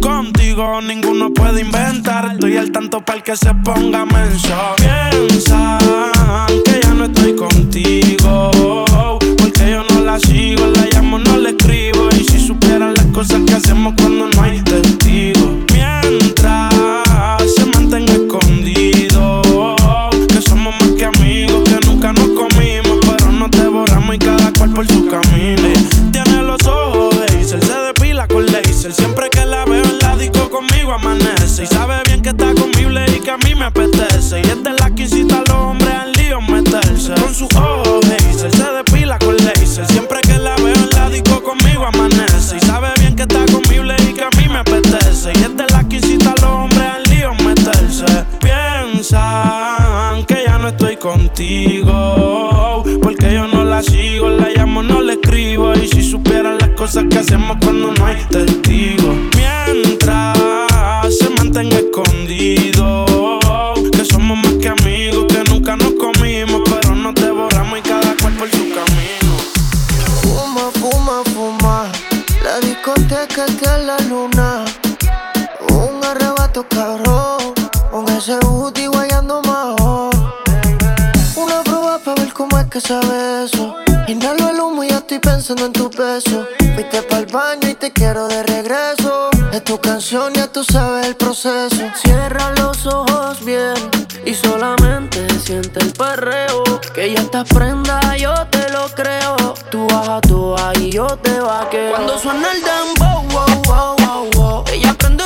Contigo 0.00 0.80
ninguno 0.80 1.34
puede 1.34 1.62
inventar. 1.62 2.30
Estoy 2.34 2.56
al 2.56 2.70
tanto 2.70 3.00
para 3.00 3.20
que 3.20 3.36
se 3.36 3.52
ponga 3.64 4.06
menso. 4.06 4.54
Piensan 4.76 5.78
que 6.64 6.80
ya 6.80 6.94
no 6.94 7.06
estoy 7.06 7.34
contigo. 7.34 8.84
Porque 9.36 9.70
yo 9.70 9.82
no 9.90 10.02
la 10.02 10.20
sigo, 10.20 10.64
la 10.66 10.86
llamo, 10.92 11.18
no 11.18 11.36
le 11.38 11.50
escribo. 11.50 12.08
Y 12.12 12.22
si 12.22 12.38
supieran 12.46 12.94
las 12.94 13.06
cosas 13.06 13.40
que 13.44 13.54
hacemos 13.54 13.94
cuando 14.00 14.28
no 14.28 14.42
hay 14.42 14.62
testigos. 14.62 15.50
Mientras 15.72 16.72
se 17.52 17.66
mantenga 17.66 18.12
escondido. 18.12 19.42
Que 20.28 20.40
somos 20.40 20.72
más 20.80 20.90
que 20.92 21.04
amigos, 21.04 21.68
que 21.68 21.84
nunca 21.84 22.12
nos 22.12 22.28
comimos. 22.28 22.55
Por 24.76 24.86
su 24.88 25.06
camino. 25.06 25.62
Tiene 26.12 26.42
los 26.42 26.62
ojos 26.66 27.18
de 27.18 27.24
Hazel, 27.24 27.62
se 27.62 27.72
depila 27.72 28.28
con 28.28 28.44
laser. 28.44 28.92
Siempre 28.92 29.30
que 29.30 29.46
la 29.46 29.64
veo 29.64 29.82
en 29.82 29.98
la 30.00 30.14
disco 30.16 30.50
conmigo 30.50 30.92
amanece. 30.92 31.64
Y 31.64 31.66
sabe 31.66 31.96
bien 32.04 32.20
que 32.20 32.28
está 32.28 32.52
conmigo 32.52 32.90
y 32.90 33.20
que 33.20 33.30
a 33.30 33.38
mí 33.38 33.54
me 33.54 33.64
apetece. 33.64 34.40
Y 34.40 34.42
es 34.42 34.62
de 34.62 34.72
las 34.74 34.90
que 34.90 35.04
incita 35.04 35.38
a 35.38 35.40
los 35.48 35.56
hombres 35.56 35.94
al 35.94 36.12
lío 36.12 36.42
meterse. 36.42 37.14
Con 37.14 37.34
sus 37.34 37.48
ojos 37.56 38.04
Hazel, 38.04 38.52
se 38.52 38.70
depila 38.72 39.18
con 39.18 39.34
laser. 39.38 39.86
Siempre 39.86 40.20
que 40.20 40.36
la 40.36 40.54
veo 40.56 40.74
en 40.74 40.90
la 40.90 41.08
disco 41.08 41.42
conmigo 41.42 41.86
amanece. 41.86 42.58
Y 42.58 42.60
sabe 42.60 42.88
bien 42.98 43.16
que 43.16 43.22
está 43.22 43.46
conmigo 43.46 43.84
y 43.84 44.12
que 44.12 44.24
a 44.24 44.30
mí 44.36 44.46
me 44.46 44.58
apetece. 44.58 45.32
Y 45.36 45.42
es 45.42 45.56
de 45.56 45.64
las 45.70 45.84
que 45.86 45.96
incita 45.96 46.32
a 46.32 46.40
los 46.42 46.50
hombres 46.50 46.82
al 46.82 47.02
lío 47.04 47.32
meterse. 47.32 48.04
Piensan 48.40 50.26
que 50.26 50.44
ya 50.46 50.58
no 50.58 50.68
estoy 50.68 50.98
contigo. 50.98 52.25
Cosas 56.86 57.04
que 57.10 57.18
hacemos 57.18 57.56
cuando 57.64 57.90
no 57.90 58.06
hay 58.06 58.22
testigos. 58.30 59.16
Mientras 59.34 60.38
se 61.18 61.28
mantenga 61.30 61.78
escondido. 61.78 63.40
Que 63.90 64.04
somos 64.04 64.38
más 64.38 64.52
que 64.60 64.68
amigos, 64.68 65.24
que 65.28 65.42
nunca 65.50 65.74
nos 65.74 65.94
comimos. 65.94 66.62
Pero 66.64 66.94
nos 66.94 67.14
devoramos 67.16 67.80
y 67.80 67.82
cada 67.82 68.14
cual 68.20 68.34
por 68.34 68.48
su 68.52 68.68
camino. 68.78 69.34
Fuma, 70.22 70.70
fuma, 70.80 71.22
fuma. 71.34 71.92
La 72.44 72.60
discoteca 72.60 73.46
está 73.46 73.80
en 73.80 73.86
la 73.88 73.98
luna. 74.08 74.64
Un 75.70 76.04
arrebato 76.04 76.64
cabrón. 76.68 77.52
Con 77.90 78.08
ese 78.16 78.38
booty 78.46 78.86
guayando 78.86 79.42
mejor. 79.42 80.14
Una 81.34 81.64
prueba 81.64 81.98
para 81.98 82.22
ver 82.22 82.32
cómo 82.32 82.56
es 82.60 82.66
que 82.66 82.80
sabe 82.80 83.44
eso. 83.44 83.85
Inhalo 84.08 84.50
el 84.50 84.60
humo 84.60 84.84
y 84.84 84.88
ya 84.88 84.98
estoy 84.98 85.18
pensando 85.18 85.66
en 85.66 85.72
tu 85.72 85.90
peso. 85.90 86.46
Fuiste 86.74 87.02
pa'l 87.02 87.26
baño 87.26 87.68
y 87.68 87.74
te 87.74 87.92
quiero 87.92 88.28
de 88.28 88.44
regreso. 88.44 89.30
Es 89.52 89.64
tu 89.64 89.80
canción, 89.80 90.32
ya 90.32 90.46
tú 90.46 90.62
sabes 90.62 91.06
el 91.06 91.16
proceso. 91.16 91.90
Cierra 92.00 92.52
los 92.56 92.86
ojos 92.86 93.44
bien 93.44 93.74
y 94.24 94.32
solamente 94.32 95.26
siente 95.40 95.80
el 95.80 95.92
perreo. 95.92 96.62
Que 96.94 97.14
ya 97.14 97.20
estás 97.20 97.48
prenda, 97.48 98.16
yo 98.16 98.32
te 98.46 98.70
lo 98.70 98.86
creo. 98.94 99.54
Tú 99.72 99.88
bajas 99.88 100.20
tú 100.22 100.54
y 100.80 100.90
yo 100.90 101.08
te 101.08 101.40
vaqueo. 101.40 101.90
Cuando 101.90 102.16
suena 102.16 102.52
el 102.52 102.62
dembow, 102.62 103.24
wow, 103.32 103.62
wow, 103.64 103.96
wow, 103.98 104.30
wow. 104.34 104.64
Ella 104.72 104.94
prende 104.96 105.24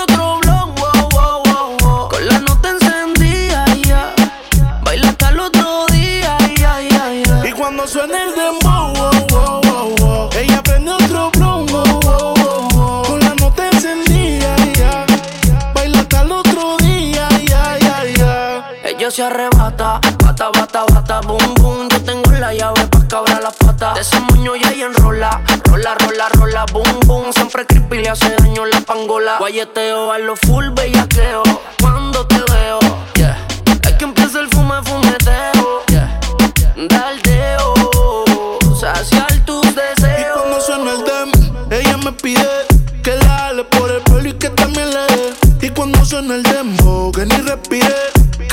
Se 19.10 19.24
arrebata, 19.24 20.00
bata, 20.24 20.50
bata, 20.50 20.84
bata, 20.84 21.20
boom, 21.22 21.54
boom. 21.56 21.88
Yo 21.88 22.00
tengo 22.04 22.30
la 22.30 22.54
llave 22.54 22.86
pa' 22.86 23.08
cabrar 23.08 23.42
las 23.42 23.56
patas. 23.56 23.94
De 23.94 24.02
ese 24.02 24.20
moño 24.20 24.54
ya 24.54 24.70
ella 24.70 24.86
enrola, 24.86 25.42
rola, 25.64 25.96
rola, 25.96 26.28
rola, 26.28 26.64
boom, 26.72 27.00
boom. 27.06 27.32
Siempre 27.32 27.66
creepy 27.66 27.98
le 27.98 28.10
hace 28.10 28.30
daño 28.36 28.64
la 28.66 28.80
pangola. 28.82 29.38
Guayeteo 29.40 30.12
a 30.12 30.18
lo 30.18 30.36
full 30.36 30.68
bellaqueo. 30.70 31.42
Cuando 31.80 32.24
te 32.28 32.36
veo, 32.52 32.78
yeah. 33.14 33.36
Es 33.82 33.94
que 33.94 34.04
empieza 34.04 34.38
el 34.38 34.48
fume, 34.48 34.80
fumeteo, 34.84 35.59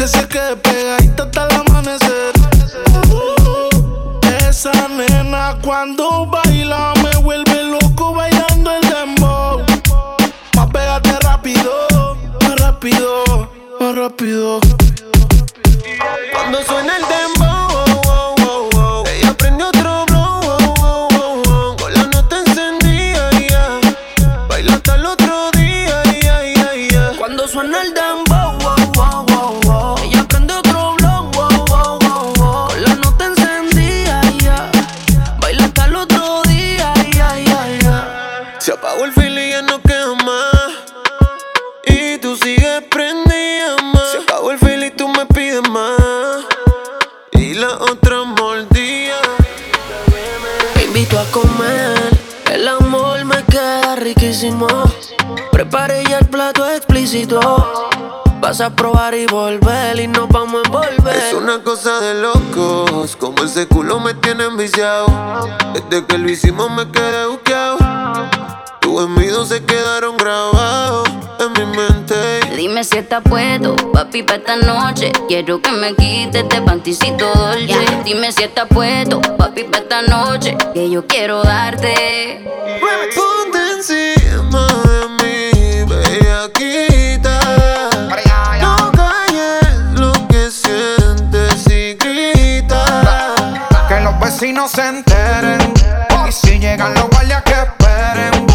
que 0.08 0.18
se 0.20 0.28
quede 0.28 0.56
pegadita 0.58 1.24
hasta 1.24 1.48
el 1.48 1.56
amanecer. 1.56 2.34
Uh, 3.10 4.20
esa 4.48 4.72
nena 4.88 5.58
cuando 5.62 6.26
baila 6.28 6.94
me 7.04 7.22
vuelve 7.22 7.64
loco 7.64 8.14
bailando 8.14 8.72
el 8.72 8.82
dembow. 8.90 9.66
Más 10.56 10.68
pégate 10.68 11.20
rápido, 11.22 12.16
más 12.42 12.56
rápido, 12.60 13.50
más 13.80 13.96
rápido. 13.96 14.77
Plato 56.38 56.70
explícito. 56.70 57.40
Vas 58.40 58.62
a 58.62 58.70
probar 58.70 59.16
y 59.16 59.26
volver 59.26 60.00
y 60.00 60.08
nos 60.08 60.30
vamos 60.30 60.62
a 60.62 60.68
envolver. 60.68 61.16
Es 61.16 61.34
una 61.34 61.64
cosa 61.64 62.00
de 62.00 62.14
locos, 62.22 63.16
como 63.16 63.44
ese 63.44 63.68
culo 63.68 64.00
me 64.00 64.14
tiene 64.14 64.44
enviciado. 64.44 65.08
Desde 65.74 66.06
que 66.06 66.20
lo 66.20 66.30
hicimos 66.30 66.70
me 66.70 66.92
quedé 66.92 67.26
buqueado. 67.26 67.80
Tus 68.82 69.02
gemidos 69.02 69.48
se 69.50 69.66
quedaron 69.66 70.16
grabados 70.16 71.10
en 71.40 71.54
mi 71.54 71.76
mente. 71.76 72.16
Dime 72.56 72.84
si 72.84 73.00
estás 73.00 73.24
puesto, 73.24 73.76
papi, 73.92 74.22
pa' 74.22 74.36
esta 74.36 74.58
noche. 74.58 75.12
Quiero 75.28 75.60
que 75.60 75.72
me 75.72 75.96
quites 75.96 76.44
este 76.44 76.62
panticito 76.62 77.32
dolce. 77.34 78.04
Dime 78.06 78.32
si 78.32 78.44
estás 78.44 78.68
puesto, 78.68 79.22
papi, 79.40 79.64
pa' 79.64 79.80
esta 79.80 80.04
noche. 80.04 80.56
Que 80.76 80.88
yo 80.88 81.08
quiero 81.08 81.42
darte. 81.42 82.46
Ponte 83.16 83.58
encima 83.76 84.87
No 88.62 88.92
calles 88.94 89.68
lo 89.94 90.14
que 90.30 90.50
sientes 90.50 91.68
y 91.68 91.96
grita. 91.96 93.36
Que 93.90 94.00
los 94.00 94.18
vecinos 94.20 94.72
se 94.72 94.88
enteren. 94.88 95.74
Y 96.28 96.32
si 96.32 96.60
llegan 96.60 96.94
los 96.94 97.10
guardias 97.10 97.44
que 97.44 97.52
esperen. 97.52 98.48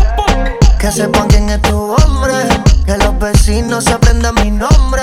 Que 0.78 0.90
sepan 0.90 1.28
quién 1.28 1.51
es 1.51 1.60
tu 1.62 1.94
hombre. 1.94 2.35
Que 2.86 2.97
los 2.97 3.19
vecinos 3.19 3.85
se 3.85 3.93
aprendan 3.93 4.35
mi 4.36 4.51
nombre. 4.51 5.02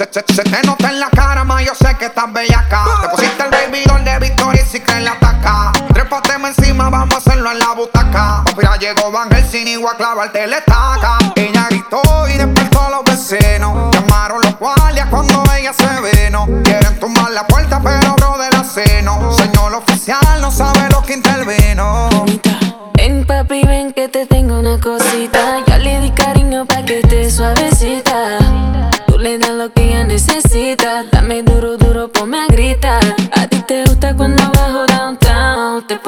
Se, 0.00 0.08
se- 0.10 0.34
se 0.34 0.42
te 0.44 0.62
nota 0.66 0.88
en 0.88 0.98
la 0.98 1.10
cara, 1.10 1.44
ma, 1.44 1.60
yo 1.60 1.72
sé 1.74 1.94
que 1.98 2.06
estás 2.06 2.32
bellaca. 2.32 2.84
Te 3.02 3.08
pusiste 3.10 3.42
el 3.44 3.50
baby 3.50 3.84
doll 3.84 4.02
de 4.02 4.18
Victoria 4.18 4.62
y 4.62 4.66
si 4.66 4.80
crees 4.80 5.02
la 5.02 5.12
ataca. 5.12 5.72
Trépateme 5.92 6.48
encima, 6.48 6.88
vamos 6.88 7.16
a 7.16 7.18
hacerlo 7.18 7.52
en 7.52 7.58
la 7.58 7.74
butaca. 7.74 8.42
Ya 8.62 8.76
llegó 8.76 9.10
Van 9.10 9.28
Helsing 9.30 9.68
y 9.68 9.74
a 9.74 9.94
clavarte 9.98 10.46
la 10.46 10.56
estaca. 10.56 11.18
Ella 11.36 11.66
gritó 11.68 12.00
y 12.28 12.38
despertó 12.38 12.80
a 12.80 12.90
los 12.92 13.04
vecinos. 13.04 13.94
Llamaron 13.94 14.40
los 14.40 14.58
guardias 14.58 15.06
cuando 15.10 15.42
ella 15.54 15.74
se 15.74 16.22
vino. 16.22 16.46
Quieren 16.64 16.98
tumbar 16.98 17.30
la 17.32 17.46
puerta, 17.46 17.78
pero 17.84 18.14
bro 18.14 18.38
de 18.38 18.48
la 18.56 18.64
seno. 18.64 19.36
Señor 19.36 19.74
oficial, 19.74 20.40
no 20.40 20.50
sabe 20.50 20.88
lo 20.90 21.02
que 21.02 21.12
intervino. 21.12 22.08
Ven 22.94 23.26
papi, 23.26 23.66
ven 23.66 23.92
que 23.92 24.08
te 24.08 24.24
tengo 24.24 24.58
una 24.60 24.78
cosita. 24.80 25.49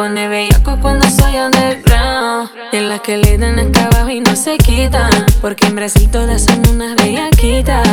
Pone 0.03 0.27
bellaco 0.27 0.77
cuando 0.81 1.09
soy 1.09 1.37
underground. 1.37 2.51
Y 2.73 2.77
en 2.77 2.89
las 2.89 3.03
que 3.03 3.19
le 3.19 3.39
dan 3.39 3.61
acá 3.61 3.85
abajo 3.85 4.11
y 4.11 4.19
no 4.19 4.35
se 4.35 4.59
quitan. 4.59 5.11
Porque 5.41 5.69
en 5.69 5.77
Brasil 5.77 6.11
todas 6.11 6.43
son 6.43 6.61
unas 6.71 6.97
bellaquitas. 6.97 7.87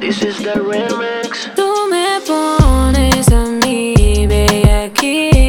This 0.00 0.22
is 0.22 0.38
the 0.38 0.54
remix. 0.54 1.50
Tú 1.54 1.68
me 1.90 2.06
pones 2.26 3.28
a 3.32 3.44
mí 3.66 4.26
bellaquita. 4.26 5.39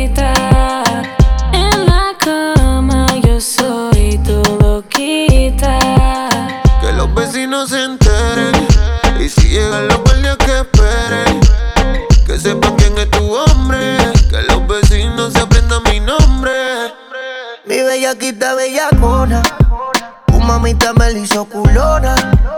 Mamita 20.61 20.93
me 20.93 21.11
la 21.11 21.19
hizo 21.19 21.45
culona. 21.45 22.15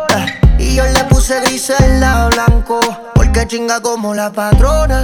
eh, 0.09 0.55
Y 0.59 0.75
yo 0.75 0.83
le 0.83 1.03
puse 1.05 1.39
gris 1.41 1.69
al 1.71 2.01
lado 2.01 2.29
blanco. 2.31 2.79
Porque 3.15 3.47
chinga 3.47 3.79
como 3.81 4.13
la 4.13 4.29
patrona. 4.29 5.01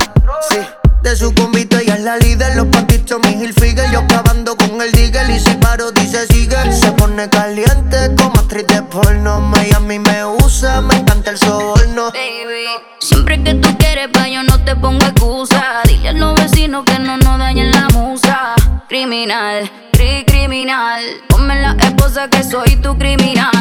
Sí. 0.49 0.57
De 1.01 1.15
su 1.15 1.33
convito 1.33 1.77
ella 1.77 1.95
es 1.95 2.01
la 2.01 2.17
líder, 2.17 2.55
los 2.55 2.67
pantitos 2.67 3.19
mi 3.23 3.41
Hilfiger 3.41 3.89
Yo 3.91 4.05
clavando 4.07 4.55
con 4.55 4.81
el 4.81 4.91
digger 4.91 5.29
y 5.29 5.39
si 5.39 5.55
paro 5.55 5.91
dice 5.91 6.27
sigue 6.27 6.71
Se 6.71 6.91
pone 6.91 7.29
caliente 7.29 8.13
como 8.17 8.39
actriz 8.39 8.67
de 8.67 8.81
porno 8.83 9.39
Miami 9.39 9.99
me 9.99 10.25
usa, 10.25 10.81
me 10.81 10.95
encanta 10.95 11.31
el 11.31 11.37
soborno 11.37 12.11
Baby, 12.11 12.65
siempre 12.99 13.41
que 13.43 13.55
tú 13.55 13.69
quieres, 13.77 14.07
pa' 14.09 14.27
yo 14.27 14.43
no 14.43 14.63
te 14.63 14.75
pongo 14.75 15.05
excusa. 15.05 15.81
Dile 15.85 16.09
a 16.09 16.13
los 16.13 16.35
vecinos 16.35 16.83
que 16.85 16.97
no 16.99 17.17
nos 17.17 17.37
dañen 17.37 17.71
la 17.71 17.87
musa. 17.93 18.55
Criminal, 18.87 19.69
cri 19.91 20.25
criminal. 20.25 21.01
Ponme 21.27 21.61
la 21.61 21.75
esposa 21.79 22.29
que 22.29 22.43
soy 22.43 22.75
tu 22.77 22.97
criminal. 22.97 23.51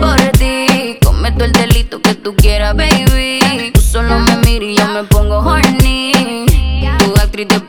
Por 0.00 0.20
ti, 0.32 0.98
cometo 1.04 1.44
el 1.44 1.52
delito 1.52 2.00
que 2.02 2.14
tú 2.14 2.34
quieras, 2.36 2.76
baby. 2.76 3.70
Tú 3.72 3.80
solo 3.80 4.18
me 4.18 4.36
miras 4.38 4.68
y 4.68 4.76
yo 4.76 4.88
me 4.88 5.04
pongo 5.04 5.31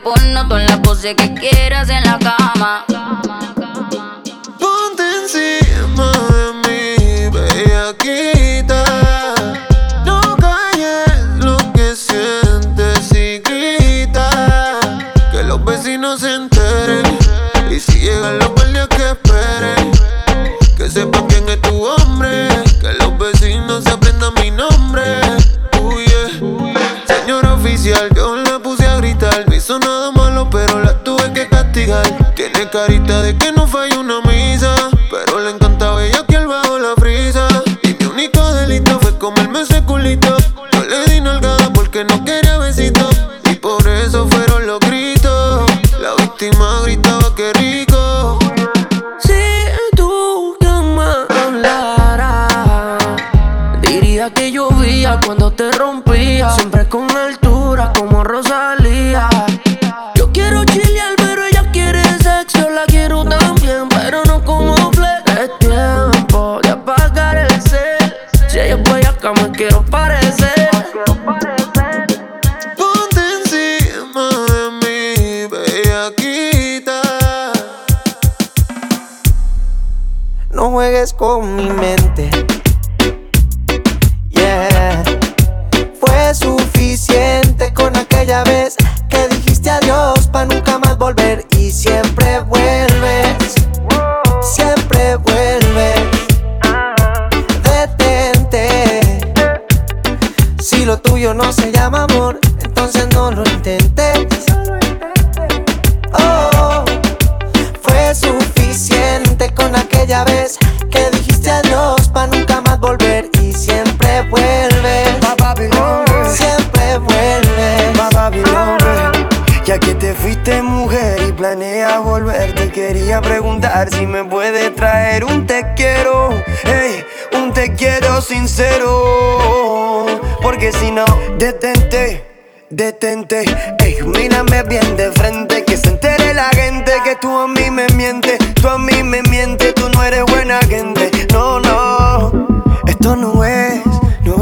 porno, 0.04 0.46
todas 0.46 0.68
las 0.68 0.78
poses 0.80 1.14
que 1.14 1.32
quieras 1.32 1.88
en 1.88 2.04
la 2.04 2.18
cama. 2.18 2.84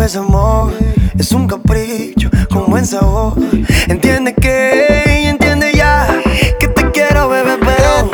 No 0.02 0.06
es 0.06 0.16
amor 0.16 0.72
Es 1.16 1.30
un 1.30 1.46
capricho 1.46 2.28
con 2.52 2.66
buen 2.66 2.84
sabor 2.84 3.34
Entiende 3.86 4.34
que, 4.34 5.28
entiende 5.28 5.72
ya 5.74 6.08
Que 6.58 6.66
te 6.66 6.90
quiero, 6.90 7.28
bebé, 7.28 7.56
pero 7.60 8.10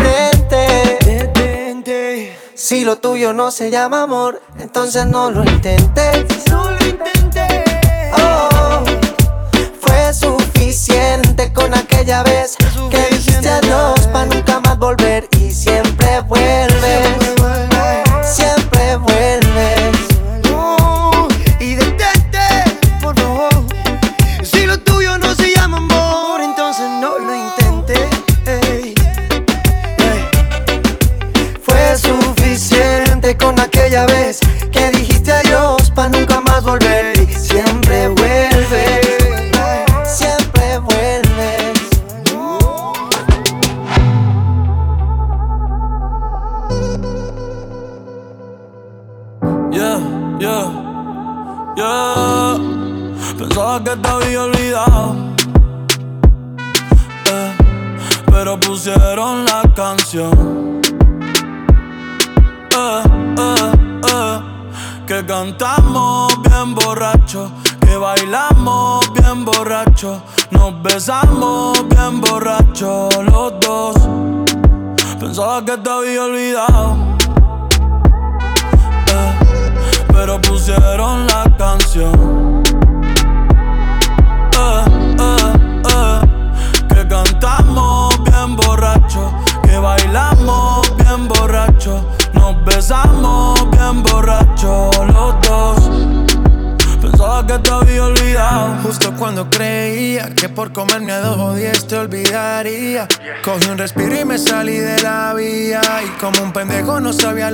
Detente. 1.06 2.36
Si 2.54 2.84
lo 2.84 2.96
tuyo 2.96 3.32
no 3.32 3.50
se 3.50 3.70
llama 3.70 4.02
amor, 4.02 4.42
entonces 4.58 5.06
no 5.06 5.30
lo 5.30 5.42
intentes. 5.42 6.26
No 6.50 6.70
lo 6.70 6.84
intentes. 6.84 7.64
Oh, 8.18 8.84
fue 9.80 10.12
suficiente 10.12 11.52
con 11.52 11.72
aquella 11.72 12.22
vez 12.22 12.56
que 12.90 13.14
dijiste 13.14 13.48
adiós 13.48 14.06
para 14.12 14.26
nunca 14.26 14.60
más 14.60 14.78
volver 14.78 15.26
y 15.40 15.50
siempre 15.50 15.87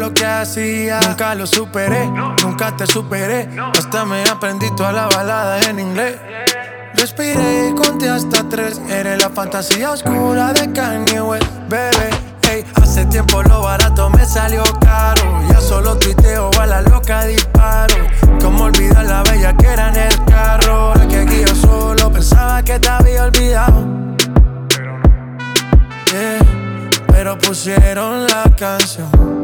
Nunca 0.04 1.34
lo 1.34 1.46
superé, 1.46 2.06
nunca 2.42 2.76
te 2.76 2.86
superé. 2.86 3.48
Hasta 3.76 4.04
me 4.04 4.22
aprendí 4.24 4.70
toda 4.76 4.92
la 4.92 5.06
balada 5.06 5.58
en 5.68 5.80
inglés. 5.80 6.16
Respiré 6.94 7.70
y 7.70 7.74
conté 7.74 8.10
hasta 8.10 8.48
tres. 8.48 8.80
Eres 8.88 9.22
la 9.22 9.30
fantasía 9.30 9.90
oscura 9.90 10.52
de 10.52 10.70
Kanye 10.72 11.22
West, 11.22 11.46
bebé. 11.68 12.10
Ey, 12.50 12.64
hace 12.82 13.06
tiempo 13.06 13.42
lo 13.42 13.62
barato 13.62 14.10
me 14.10 14.26
salió 14.26 14.62
caro. 14.80 15.22
Ya 15.48 15.60
solo 15.60 15.96
tuiteo 15.96 16.50
a 16.60 16.66
la 16.66 16.82
loca 16.82 17.24
disparo. 17.24 17.96
Como 18.40 18.64
olvidar 18.64 19.06
la 19.06 19.22
bella 19.22 19.56
que 19.56 19.66
era 19.66 19.88
en 19.88 19.96
el 19.96 20.24
carro. 20.26 20.94
La 20.94 21.08
que 21.08 21.20
aquí 21.20 21.44
solo 21.60 22.12
pensaba 22.12 22.62
que 22.62 22.78
te 22.78 22.88
había 22.88 23.24
olvidado. 23.24 23.84
Yeah, 26.12 26.38
pero 27.08 27.38
pusieron 27.38 28.26
la 28.26 28.44
canción. 28.56 29.43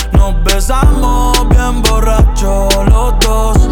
nos 0.13 0.43
besamos 0.43 1.49
bien 1.49 1.81
borracho 1.81 2.69
los 2.85 3.19
dos. 3.19 3.71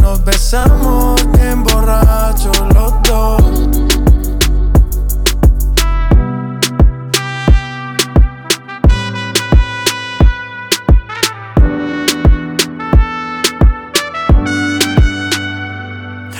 nos 0.00 0.24
besamos 0.24 1.20
bien 1.32 1.62
borrachos 1.64 2.58
los 2.74 2.92
dos. 3.02 3.42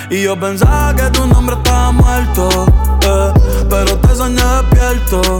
Y 0.09 0.23
yo 0.23 0.37
pensaba 0.37 0.93
que 0.93 1.03
tu 1.11 1.25
nombre 1.25 1.55
estaba 1.55 1.91
muerto, 1.93 2.49
eh, 3.01 3.33
pero 3.69 3.97
te 3.97 4.15
soñé 4.15 4.43
despierto. 4.43 5.39